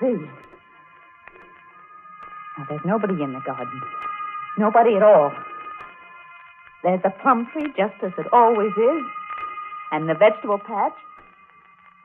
See. 0.00 0.16
Now, 2.58 2.66
there's 2.68 2.84
nobody 2.84 3.22
in 3.22 3.32
the 3.32 3.40
garden. 3.40 3.80
Nobody 4.58 4.96
at 4.96 5.02
all. 5.02 5.32
There's 6.82 7.00
the 7.02 7.10
plum 7.22 7.46
tree, 7.52 7.66
just 7.76 7.94
as 8.02 8.12
it 8.18 8.26
always 8.32 8.72
is, 8.72 9.02
and 9.92 10.08
the 10.08 10.14
vegetable 10.14 10.58
patch, 10.58 10.94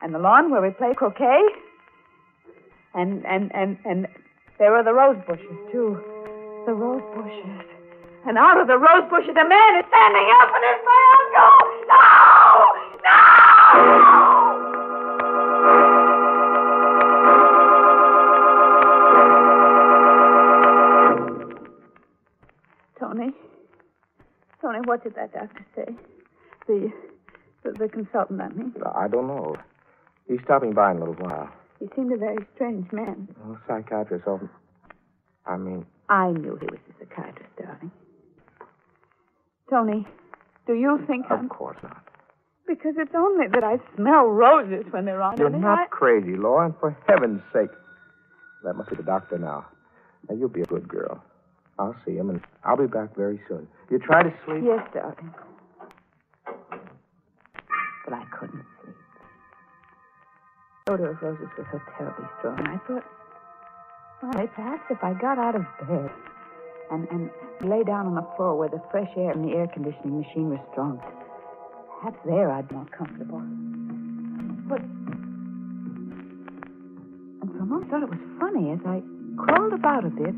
and 0.02 0.14
the 0.14 0.18
lawn 0.18 0.50
where 0.50 0.60
we 0.60 0.68
play 0.70 0.92
croquet, 0.94 1.40
and 2.94 3.24
and 3.26 3.50
and 3.54 3.78
and 3.84 4.06
there 4.58 4.74
are 4.74 4.82
the 4.84 4.92
rose 4.92 5.16
bushes 5.26 5.56
too. 5.72 5.98
The 6.66 6.74
rose 6.74 7.02
bushes. 7.14 7.64
And 8.26 8.36
out 8.38 8.60
of 8.60 8.66
the 8.66 8.76
rose 8.76 9.08
bushes, 9.08 9.30
a 9.30 9.44
man 9.48 9.76
is 9.78 9.84
standing 9.88 10.28
up, 10.40 10.52
and 10.54 10.64
it's 10.64 10.84
my 10.84 11.04
uncle. 11.14 11.50
No, 11.88 11.92
no. 14.32 14.35
What 24.86 25.02
did 25.04 25.14
that 25.16 25.32
doctor 25.32 25.66
say? 25.74 25.94
The, 26.66 26.92
the, 27.62 27.72
the 27.72 27.88
consultant, 27.88 28.40
I 28.40 28.48
mean. 28.48 28.74
I 28.94 29.08
don't 29.08 29.26
know. 29.26 29.56
He's 30.28 30.40
stopping 30.44 30.72
by 30.72 30.90
in 30.92 30.96
a 30.98 31.00
little 31.00 31.14
while. 31.14 31.50
He 31.78 31.86
seemed 31.94 32.12
a 32.12 32.16
very 32.16 32.44
strange 32.54 32.90
man. 32.92 33.28
Oh, 33.44 33.58
psychiatrist 33.66 34.26
often. 34.26 34.48
I 35.44 35.56
mean, 35.56 35.86
I 36.08 36.30
knew 36.30 36.56
he 36.60 36.66
was 36.66 36.78
a 36.88 37.04
psychiatrist, 37.04 37.50
darling. 37.56 37.90
Tony, 39.70 40.06
do 40.66 40.74
you 40.74 40.98
think 41.06 41.26
of 41.30 41.38
I'm... 41.40 41.48
course 41.48 41.76
not. 41.82 42.02
Because 42.66 42.94
it's 42.98 43.14
only 43.14 43.46
that 43.52 43.62
I 43.62 43.76
smell 43.94 44.24
roses 44.24 44.84
when 44.90 45.04
they're 45.04 45.22
on 45.22 45.36
You're 45.36 45.50
not 45.50 45.78
I- 45.78 45.86
crazy, 45.86 46.36
Laura, 46.36 46.66
and 46.66 46.74
for 46.80 46.96
heaven's 47.06 47.42
sake. 47.52 47.70
That 48.64 48.74
must 48.74 48.90
be 48.90 48.96
the 48.96 49.04
doctor 49.04 49.38
now. 49.38 49.66
Now, 50.28 50.34
you'll 50.34 50.48
be 50.48 50.62
a 50.62 50.66
good 50.66 50.88
girl. 50.88 51.22
I'll 51.78 51.96
see 52.06 52.16
him, 52.16 52.30
and 52.30 52.40
I'll 52.64 52.76
be 52.76 52.86
back 52.86 53.14
very 53.16 53.40
soon. 53.48 53.68
You 53.90 53.98
try 53.98 54.22
to 54.22 54.32
sleep? 54.44 54.62
Yes, 54.64 54.88
darling. 54.94 55.34
But 58.04 58.14
I 58.14 58.24
couldn't 58.38 58.64
sleep. 58.82 58.96
The 60.86 60.92
odor 60.92 61.10
of 61.10 61.22
roses 61.22 61.48
was 61.58 61.66
so 61.70 61.80
terribly 61.98 62.24
strong. 62.38 62.66
I 62.66 62.78
thought, 62.86 63.04
well, 64.22 64.48
perhaps 64.54 64.82
if 64.90 65.04
I 65.04 65.12
got 65.12 65.38
out 65.38 65.54
of 65.54 65.62
bed 65.86 66.10
and, 66.90 67.06
and 67.10 67.30
lay 67.60 67.82
down 67.84 68.06
on 68.06 68.14
the 68.14 68.26
floor 68.36 68.56
where 68.56 68.70
the 68.70 68.80
fresh 68.90 69.10
air 69.16 69.32
from 69.32 69.42
the 69.46 69.54
air 69.54 69.66
conditioning 69.66 70.20
machine 70.20 70.48
was 70.48 70.60
strong, 70.72 70.98
perhaps 72.00 72.18
there 72.24 72.50
I'd 72.50 72.68
be 72.68 72.74
more 72.76 72.86
comfortable. 72.96 73.42
But. 74.68 74.80
And 77.42 77.50
for 77.52 77.58
a 77.58 77.66
moment, 77.66 77.88
I 77.88 77.90
thought 77.90 78.02
it 78.02 78.08
was 78.08 78.18
funny 78.40 78.72
as 78.72 78.80
I 78.86 79.02
crawled 79.36 79.74
about 79.74 80.04
a 80.06 80.10
bit 80.10 80.34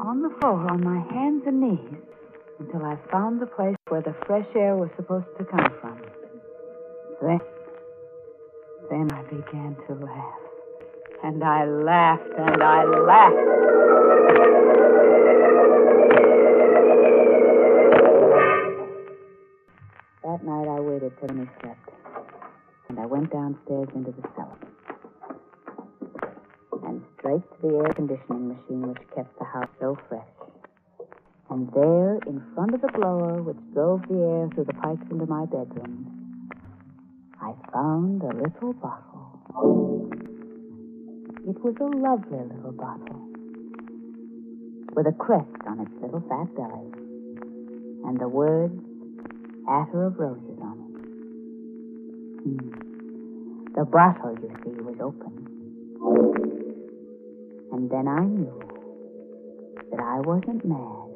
on 0.00 0.22
the 0.22 0.30
floor 0.40 0.70
on 0.70 0.82
my 0.82 1.00
hands 1.12 1.42
and 1.46 1.60
knees 1.60 2.00
until 2.58 2.84
I 2.84 2.96
found 3.10 3.40
the 3.40 3.46
place 3.46 3.76
where 3.88 4.02
the 4.02 4.14
fresh 4.26 4.46
air 4.54 4.76
was 4.76 4.90
supposed 4.96 5.26
to 5.38 5.44
come 5.44 5.72
from. 5.80 6.00
Then, 7.20 7.40
then 8.90 9.08
I 9.12 9.22
began 9.22 9.76
to 9.86 9.94
laugh. 9.94 10.34
And 11.24 11.42
I 11.42 11.64
laughed 11.64 12.30
and 12.38 12.62
I 12.62 12.84
laughed. 12.84 13.58
That 20.22 20.44
night 20.44 20.68
I 20.68 20.80
waited 20.80 21.12
till 21.18 21.36
he 21.36 21.48
slept. 21.60 21.90
And 22.88 23.00
I 23.00 23.06
went 23.06 23.32
downstairs 23.32 23.88
into 23.94 24.12
the 24.12 24.28
cellar. 24.36 24.67
Straight 27.28 27.60
to 27.60 27.68
the 27.68 27.76
air 27.84 27.92
conditioning 27.92 28.48
machine 28.48 28.88
which 28.88 29.02
kept 29.14 29.38
the 29.38 29.44
house 29.44 29.68
so 29.78 29.98
fresh. 30.08 30.24
And 31.50 31.68
there, 31.74 32.16
in 32.26 32.42
front 32.54 32.72
of 32.72 32.80
the 32.80 32.88
blower 32.88 33.42
which 33.42 33.58
drove 33.74 34.00
the 34.08 34.16
air 34.16 34.48
through 34.54 34.64
the 34.64 34.72
pipes 34.72 35.04
into 35.10 35.26
my 35.26 35.44
bedroom, 35.44 36.48
I 37.38 37.52
found 37.70 38.22
a 38.22 38.32
little 38.32 38.72
bottle. 38.72 40.08
It 41.46 41.62
was 41.62 41.76
a 41.80 41.90
lovely 42.00 42.38
little 42.48 42.72
bottle 42.72 43.28
with 44.96 45.06
a 45.06 45.12
crest 45.12 45.52
on 45.66 45.80
its 45.80 45.92
little 46.00 46.24
fat 46.30 46.48
belly 46.56 46.92
and 48.08 48.18
the 48.18 48.28
words 48.28 48.72
Attar 49.68 50.06
of 50.06 50.18
Roses 50.18 50.58
on 50.62 50.78
it. 50.80 50.96
Hmm. 52.42 52.70
The 53.76 53.84
bottle, 53.84 54.34
you 54.40 54.48
see, 54.64 54.80
was 54.80 54.96
open. 55.02 56.47
And 57.72 57.90
then 57.90 58.08
I 58.08 58.20
knew. 58.24 58.60
that 59.90 60.00
I 60.00 60.20
wasn't 60.20 60.64
mad. 60.64 61.08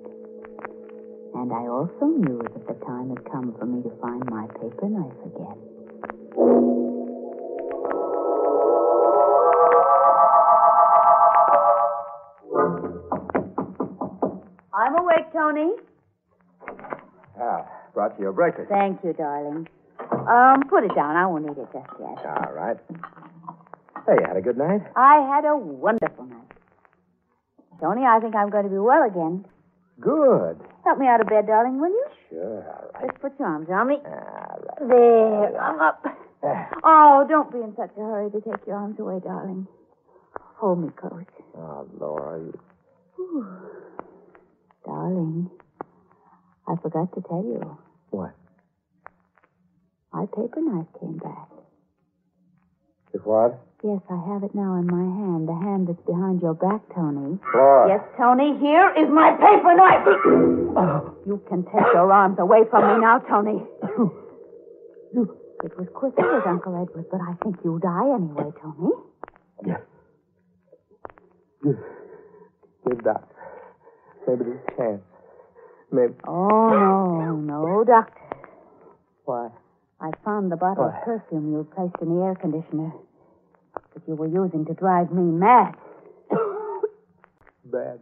And 1.34 1.52
I 1.52 1.66
also 1.66 2.06
knew 2.06 2.38
that 2.42 2.66
the 2.66 2.74
time 2.86 3.08
had 3.10 3.24
come 3.30 3.54
for 3.58 3.66
me 3.66 3.82
to 3.82 3.90
find 4.00 4.22
my 4.30 4.46
paper 4.60 4.88
knife 4.88 5.12
again. 5.26 5.58
I'm 14.74 14.96
awake, 14.98 15.32
Tony. 15.32 15.72
Ah, 17.40 17.66
brought 17.94 18.16
you 18.18 18.24
your 18.24 18.32
breakfast. 18.32 18.68
Thank 18.70 19.02
you, 19.04 19.12
darling. 19.12 19.68
Um, 20.28 20.62
put 20.68 20.84
it 20.84 20.94
down. 20.94 21.16
I 21.16 21.26
won't 21.26 21.44
eat 21.46 21.58
it 21.58 21.68
just 21.72 21.88
yet. 22.00 22.26
All 22.26 22.52
right. 22.52 22.76
Hey, 24.06 24.14
you 24.20 24.26
had 24.26 24.36
a 24.36 24.40
good 24.42 24.58
night? 24.58 24.82
I 24.96 25.16
had 25.34 25.44
a 25.44 25.56
wonderful 25.56 26.24
night. 26.24 26.41
Tony, 27.82 28.02
I 28.06 28.20
think 28.20 28.36
I'm 28.36 28.48
going 28.48 28.62
to 28.62 28.70
be 28.70 28.78
well 28.78 29.02
again. 29.02 29.44
Good. 30.00 30.60
Help 30.84 30.98
me 30.98 31.06
out 31.08 31.20
of 31.20 31.26
bed, 31.26 31.48
darling, 31.48 31.80
will 31.80 31.88
you? 31.90 32.06
Sure, 32.30 32.62
all 32.62 32.90
right. 32.94 33.10
Just 33.10 33.20
put 33.20 33.32
your 33.40 33.48
arms 33.48 33.68
around 33.68 33.88
me. 33.88 33.96
All 34.04 34.12
right. 34.12 34.88
There, 34.88 35.60
I'm 35.60 35.80
up. 35.80 36.04
Oh, 36.84 37.24
don't 37.28 37.52
be 37.52 37.58
in 37.58 37.72
such 37.76 37.90
a 37.96 38.00
hurry 38.00 38.28
to 38.32 38.40
take 38.40 38.66
your 38.66 38.74
arms 38.74 38.98
away, 38.98 39.20
darling. 39.22 39.68
Hold 40.56 40.82
me 40.82 40.88
close. 40.96 41.22
Oh, 41.56 41.86
Laura, 42.00 42.40
you... 42.40 43.46
Darling, 44.84 45.48
I 46.66 46.74
forgot 46.82 47.14
to 47.14 47.22
tell 47.28 47.44
you. 47.44 47.78
What? 48.10 48.32
My 50.12 50.26
paper 50.26 50.60
knife 50.60 50.88
came 50.98 51.18
back. 51.18 51.48
If 53.14 53.24
what? 53.24 53.60
Yes, 53.82 53.98
I 54.08 54.14
have 54.30 54.44
it 54.44 54.54
now 54.54 54.78
in 54.78 54.86
my 54.86 55.02
hand. 55.02 55.48
The 55.48 55.58
hand 55.58 55.88
that's 55.88 56.06
behind 56.06 56.40
your 56.40 56.54
back, 56.54 56.82
Tony. 56.94 57.34
Laura. 57.52 57.90
Yes, 57.90 58.02
Tony, 58.16 58.54
here 58.62 58.94
is 58.94 59.10
my 59.10 59.34
paper 59.34 59.74
knife. 59.74 60.06
you 61.26 61.42
can 61.50 61.64
take 61.66 61.90
your 61.90 62.12
arms 62.12 62.38
away 62.38 62.62
from 62.70 62.86
me 62.86 63.02
now, 63.02 63.18
Tony. 63.26 63.58
It 65.64 65.78
was 65.78 65.88
quick 65.94 66.16
with 66.16 66.46
Uncle 66.46 66.74
Edward, 66.78 67.06
but 67.10 67.20
I 67.20 67.34
think 67.42 67.56
you'll 67.64 67.78
die 67.78 68.06
anyway, 68.14 68.50
Tony. 68.62 68.94
Yes. 69.66 69.80
Good. 71.62 71.78
Good 72.86 73.02
doctor. 73.02 73.34
Maybe 74.26 74.44
there's 74.44 74.60
a 74.66 74.76
chance. 74.76 75.02
Maybe. 75.90 76.14
Oh, 76.26 76.70
no, 76.70 77.36
no, 77.36 77.84
Doctor. 77.84 78.20
Why? 79.24 79.50
I 80.00 80.10
found 80.24 80.50
the 80.50 80.56
bottle 80.56 80.86
of 80.86 80.94
perfume 81.04 81.52
you 81.52 81.66
placed 81.74 81.94
in 82.00 82.16
the 82.16 82.24
air 82.24 82.34
conditioner 82.34 82.92
that 83.94 84.02
you 84.06 84.14
were 84.14 84.26
using 84.28 84.64
to 84.66 84.74
drive 84.74 85.10
me 85.12 85.22
mad. 85.22 85.74
Bad. 87.64 88.00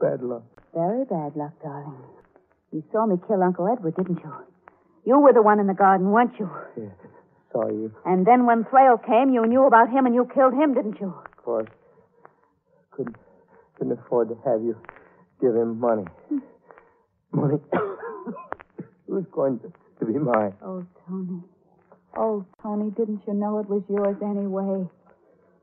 Bad 0.00 0.22
luck. 0.22 0.42
Very 0.74 1.04
bad 1.04 1.36
luck, 1.36 1.52
darling. 1.62 1.96
You 2.72 2.82
saw 2.92 3.06
me 3.06 3.16
kill 3.26 3.42
Uncle 3.42 3.68
Edward, 3.72 3.96
didn't 3.96 4.18
you? 4.22 4.32
You 5.06 5.18
were 5.20 5.32
the 5.32 5.42
one 5.42 5.60
in 5.60 5.66
the 5.66 5.74
garden, 5.74 6.10
weren't 6.10 6.38
you? 6.38 6.50
Yeah. 6.76 6.88
Saw 7.52 7.68
you, 7.68 7.94
And 8.04 8.26
then 8.26 8.46
when 8.46 8.64
Thrale 8.64 8.98
came, 8.98 9.32
you 9.32 9.46
knew 9.46 9.64
about 9.66 9.88
him 9.88 10.06
and 10.06 10.14
you 10.14 10.28
killed 10.34 10.54
him, 10.54 10.74
didn't 10.74 11.00
you? 11.00 11.14
of 11.24 11.36
course. 11.44 11.68
Couldn't, 12.90 13.16
couldn't 13.78 13.92
afford 13.92 14.28
to 14.30 14.34
have 14.44 14.60
you 14.62 14.76
give 15.40 15.54
him 15.54 15.78
money. 15.78 16.04
Hmm. 16.28 16.38
Money. 17.32 17.58
Who's 19.06 19.24
going 19.30 19.60
to, 19.60 19.72
to 20.00 20.04
be 20.12 20.18
mine. 20.18 20.54
Oh, 20.64 20.84
Tony. 21.06 21.42
Oh, 22.16 22.46
Tony, 22.62 22.90
didn't 22.90 23.22
you 23.26 23.34
know 23.34 23.58
it 23.58 23.68
was 23.68 23.82
yours 23.88 24.16
anyway? 24.22 24.88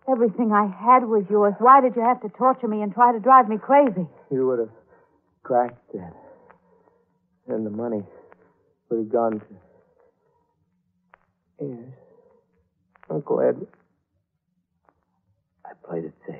Everything 0.09 0.51
I 0.51 0.65
had 0.65 1.05
was 1.05 1.23
yours. 1.29 1.53
Why 1.59 1.79
did 1.79 1.95
you 1.95 2.01
have 2.01 2.21
to 2.21 2.29
torture 2.29 2.67
me 2.67 2.81
and 2.81 2.93
try 2.93 3.13
to 3.13 3.19
drive 3.19 3.47
me 3.47 3.57
crazy? 3.57 4.07
You 4.31 4.47
would 4.47 4.59
have 4.59 4.71
cracked 5.43 5.93
it. 5.93 6.13
And 7.47 7.65
the 7.65 7.69
money 7.69 8.03
would 8.89 8.99
have 8.99 9.11
gone 9.11 9.39
to. 9.39 9.45
Yes. 11.61 11.93
Uncle 13.09 13.41
Ed. 13.41 13.67
I 15.65 15.71
played 15.87 16.05
it 16.05 16.13
safe. 16.27 16.35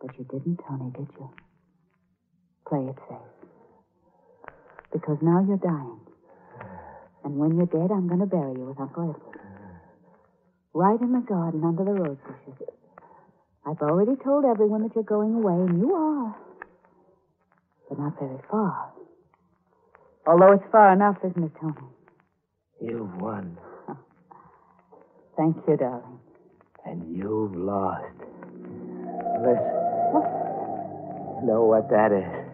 But 0.00 0.16
you 0.18 0.24
didn't, 0.24 0.60
Tony, 0.66 0.90
did 0.90 1.08
you? 1.18 1.30
Play 2.68 2.86
it 2.86 2.96
safe. 3.08 4.52
Because 4.92 5.18
now 5.20 5.44
you're 5.46 5.56
dying. 5.56 6.05
And 7.26 7.38
when 7.38 7.56
you're 7.56 7.66
dead, 7.66 7.90
I'm 7.90 8.06
going 8.06 8.20
to 8.20 8.26
bury 8.26 8.52
you 8.52 8.66
with 8.66 8.78
Uncle 8.78 9.02
Edward. 9.10 9.40
Right 10.72 11.00
in 11.00 11.10
the 11.10 11.26
garden 11.26 11.64
under 11.64 11.82
the 11.82 11.90
rose 11.90 12.18
bushes. 12.22 12.68
I've 13.66 13.82
already 13.82 14.14
told 14.22 14.44
everyone 14.44 14.84
that 14.84 14.94
you're 14.94 15.02
going 15.02 15.34
away, 15.34 15.54
and 15.54 15.80
you 15.80 15.92
are. 15.92 16.36
But 17.88 17.98
not 17.98 18.16
very 18.20 18.38
far. 18.48 18.92
Although 20.24 20.52
it's 20.52 20.70
far 20.70 20.92
enough, 20.92 21.16
isn't 21.28 21.42
it, 21.42 21.50
Tony? 21.60 21.74
You've 22.80 23.16
won. 23.16 23.58
Thank 25.36 25.56
you, 25.66 25.76
darling. 25.76 26.20
And 26.84 27.16
you've 27.16 27.56
lost. 27.56 28.04
Listen. 29.42 29.74
You 31.34 31.46
know 31.48 31.64
what 31.64 31.90
that 31.90 32.12
is? 32.12 32.46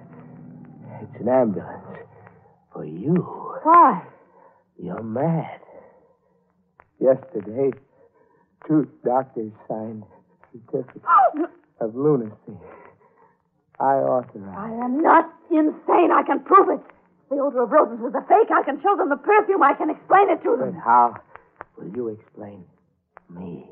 It's 1.02 1.20
an 1.20 1.28
ambulance. 1.28 1.98
For 2.72 2.86
you. 2.86 3.16
Why? 3.64 4.02
You're 4.82 5.02
mad. 5.02 5.60
Yesterday, 7.00 7.70
two 8.66 8.88
doctors 9.04 9.52
signed 9.68 10.02
a 10.02 10.58
certificate 10.72 11.02
of 11.80 11.94
lunacy. 11.94 12.58
I 13.80 13.94
authorized. 13.94 14.58
I 14.58 14.84
am 14.84 15.00
not 15.02 15.32
insane. 15.50 16.10
I 16.12 16.22
can 16.26 16.40
prove 16.40 16.68
it. 16.70 16.80
The 17.30 17.36
odor 17.38 17.62
of 17.62 17.70
roses 17.70 17.98
was 18.00 18.12
a 18.14 18.20
fake. 18.28 18.50
I 18.52 18.62
can 18.64 18.80
show 18.82 18.96
them 18.96 19.08
the 19.08 19.16
perfume. 19.16 19.62
I 19.62 19.74
can 19.74 19.88
explain 19.90 20.30
it 20.30 20.42
to 20.42 20.56
But 20.58 20.66
them. 20.66 20.74
how 20.84 21.14
will 21.78 21.88
you 21.94 22.08
explain 22.08 22.64
me 23.30 23.66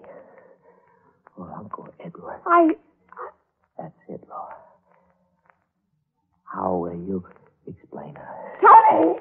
or 1.37 1.53
Uncle 1.57 1.89
Edward? 2.05 2.41
I. 2.47 2.71
That's 3.79 3.93
it, 4.09 4.21
Laura. 4.29 4.55
How 6.45 6.75
will 6.77 6.95
you 6.95 7.25
explain 7.69 8.17
us? 8.17 8.61
Tony! 8.61 9.21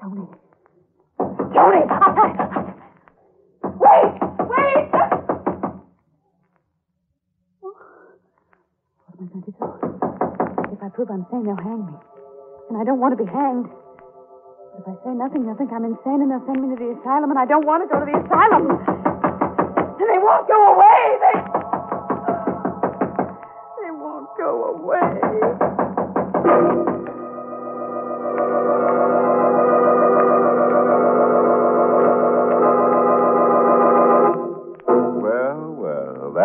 Tony. 0.00 0.24
Tony! 1.52 1.84
Wait! 3.76 4.12
Wait! 4.48 4.88
What 7.60 9.12
am 9.12 9.20
I 9.20 9.28
going 9.28 9.44
to 9.44 9.52
do? 9.52 9.60
If 10.72 10.80
I 10.82 10.88
prove 10.88 11.10
I'm 11.10 11.26
sane, 11.30 11.44
they'll 11.44 11.56
hang 11.56 11.84
me. 11.84 11.92
And 12.70 12.78
I 12.80 12.84
don't 12.84 12.98
want 12.98 13.12
to 13.12 13.22
be 13.22 13.28
hanged. 13.30 13.68
But 13.68 14.80
if 14.80 14.88
I 14.88 14.94
say 15.04 15.12
nothing, 15.12 15.44
they'll 15.44 15.56
think 15.56 15.70
I'm 15.70 15.84
insane 15.84 16.22
and 16.24 16.30
they'll 16.30 16.46
send 16.46 16.62
me 16.64 16.74
to 16.74 16.80
the 16.80 16.96
asylum, 16.98 17.28
and 17.28 17.38
I 17.38 17.44
don't 17.44 17.66
want 17.66 17.84
to 17.84 17.88
go 17.92 18.00
to 18.00 18.06
the 18.08 18.16
asylum. 18.24 18.72
And 20.00 20.08
they 20.08 20.16
won't 20.16 20.48
go 20.48 20.56
away. 20.80 21.20
They. 21.20 21.36
They 23.84 23.92
won't 23.92 24.32
go 24.40 24.64
away. 24.80 25.20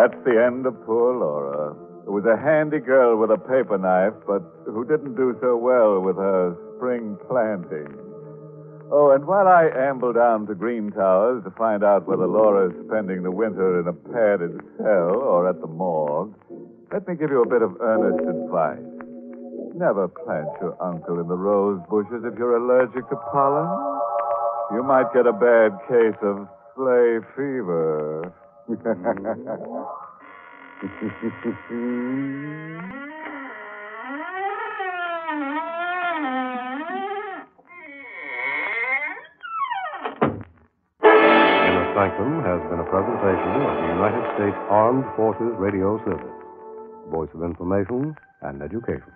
That's 0.06 0.24
the 0.24 0.38
end 0.38 0.66
of 0.66 0.74
poor 0.86 1.18
Laura, 1.18 1.74
who 2.04 2.12
was 2.12 2.24
a 2.26 2.38
handy 2.38 2.78
girl 2.78 3.18
with 3.18 3.30
a 3.30 3.38
paper 3.38 3.74
knife, 3.74 4.14
but 4.22 4.38
who 4.66 4.86
didn't 4.86 5.16
do 5.16 5.34
so 5.42 5.56
well 5.56 5.98
with 5.98 6.14
her 6.14 6.54
spring 6.76 7.18
planting. 7.26 7.90
Oh, 8.92 9.10
and 9.10 9.26
while 9.26 9.48
I 9.48 9.66
amble 9.66 10.12
down 10.12 10.46
to 10.46 10.54
Green 10.54 10.92
Towers 10.92 11.42
to 11.42 11.50
find 11.58 11.82
out 11.82 12.06
whether 12.06 12.28
Laura's 12.28 12.70
spending 12.86 13.24
the 13.24 13.32
winter 13.32 13.80
in 13.80 13.88
a 13.88 13.98
padded 14.14 14.62
cell 14.78 15.18
or 15.26 15.50
at 15.50 15.60
the 15.60 15.66
morgue, 15.66 16.38
let 16.92 17.02
me 17.08 17.16
give 17.16 17.30
you 17.30 17.42
a 17.42 17.48
bit 17.50 17.62
of 17.62 17.74
earnest 17.80 18.22
advice. 18.22 18.86
Never 19.74 20.06
plant 20.06 20.46
your 20.62 20.78
uncle 20.78 21.18
in 21.18 21.26
the 21.26 21.34
rose 21.34 21.82
bushes 21.90 22.22
if 22.22 22.38
you're 22.38 22.62
allergic 22.62 23.10
to 23.10 23.16
pollen. 23.34 23.66
You 24.70 24.86
might 24.86 25.10
get 25.12 25.26
a 25.26 25.34
bad 25.34 25.74
case 25.90 26.18
of 26.22 26.46
sleigh 26.76 27.18
fever. 27.34 28.32
Sanctum 41.94 42.42
has 42.42 42.60
been 42.66 42.80
a 42.82 42.88
presentation 42.90 43.54
of 43.62 43.74
the 43.78 43.88
United 43.94 44.24
States 44.34 44.58
Armed 44.68 45.04
Forces 45.14 45.54
Radio 45.58 46.02
Service, 46.04 46.26
voice 47.08 47.30
of 47.34 47.42
information 47.44 48.16
and 48.42 48.62
education. 48.62 49.12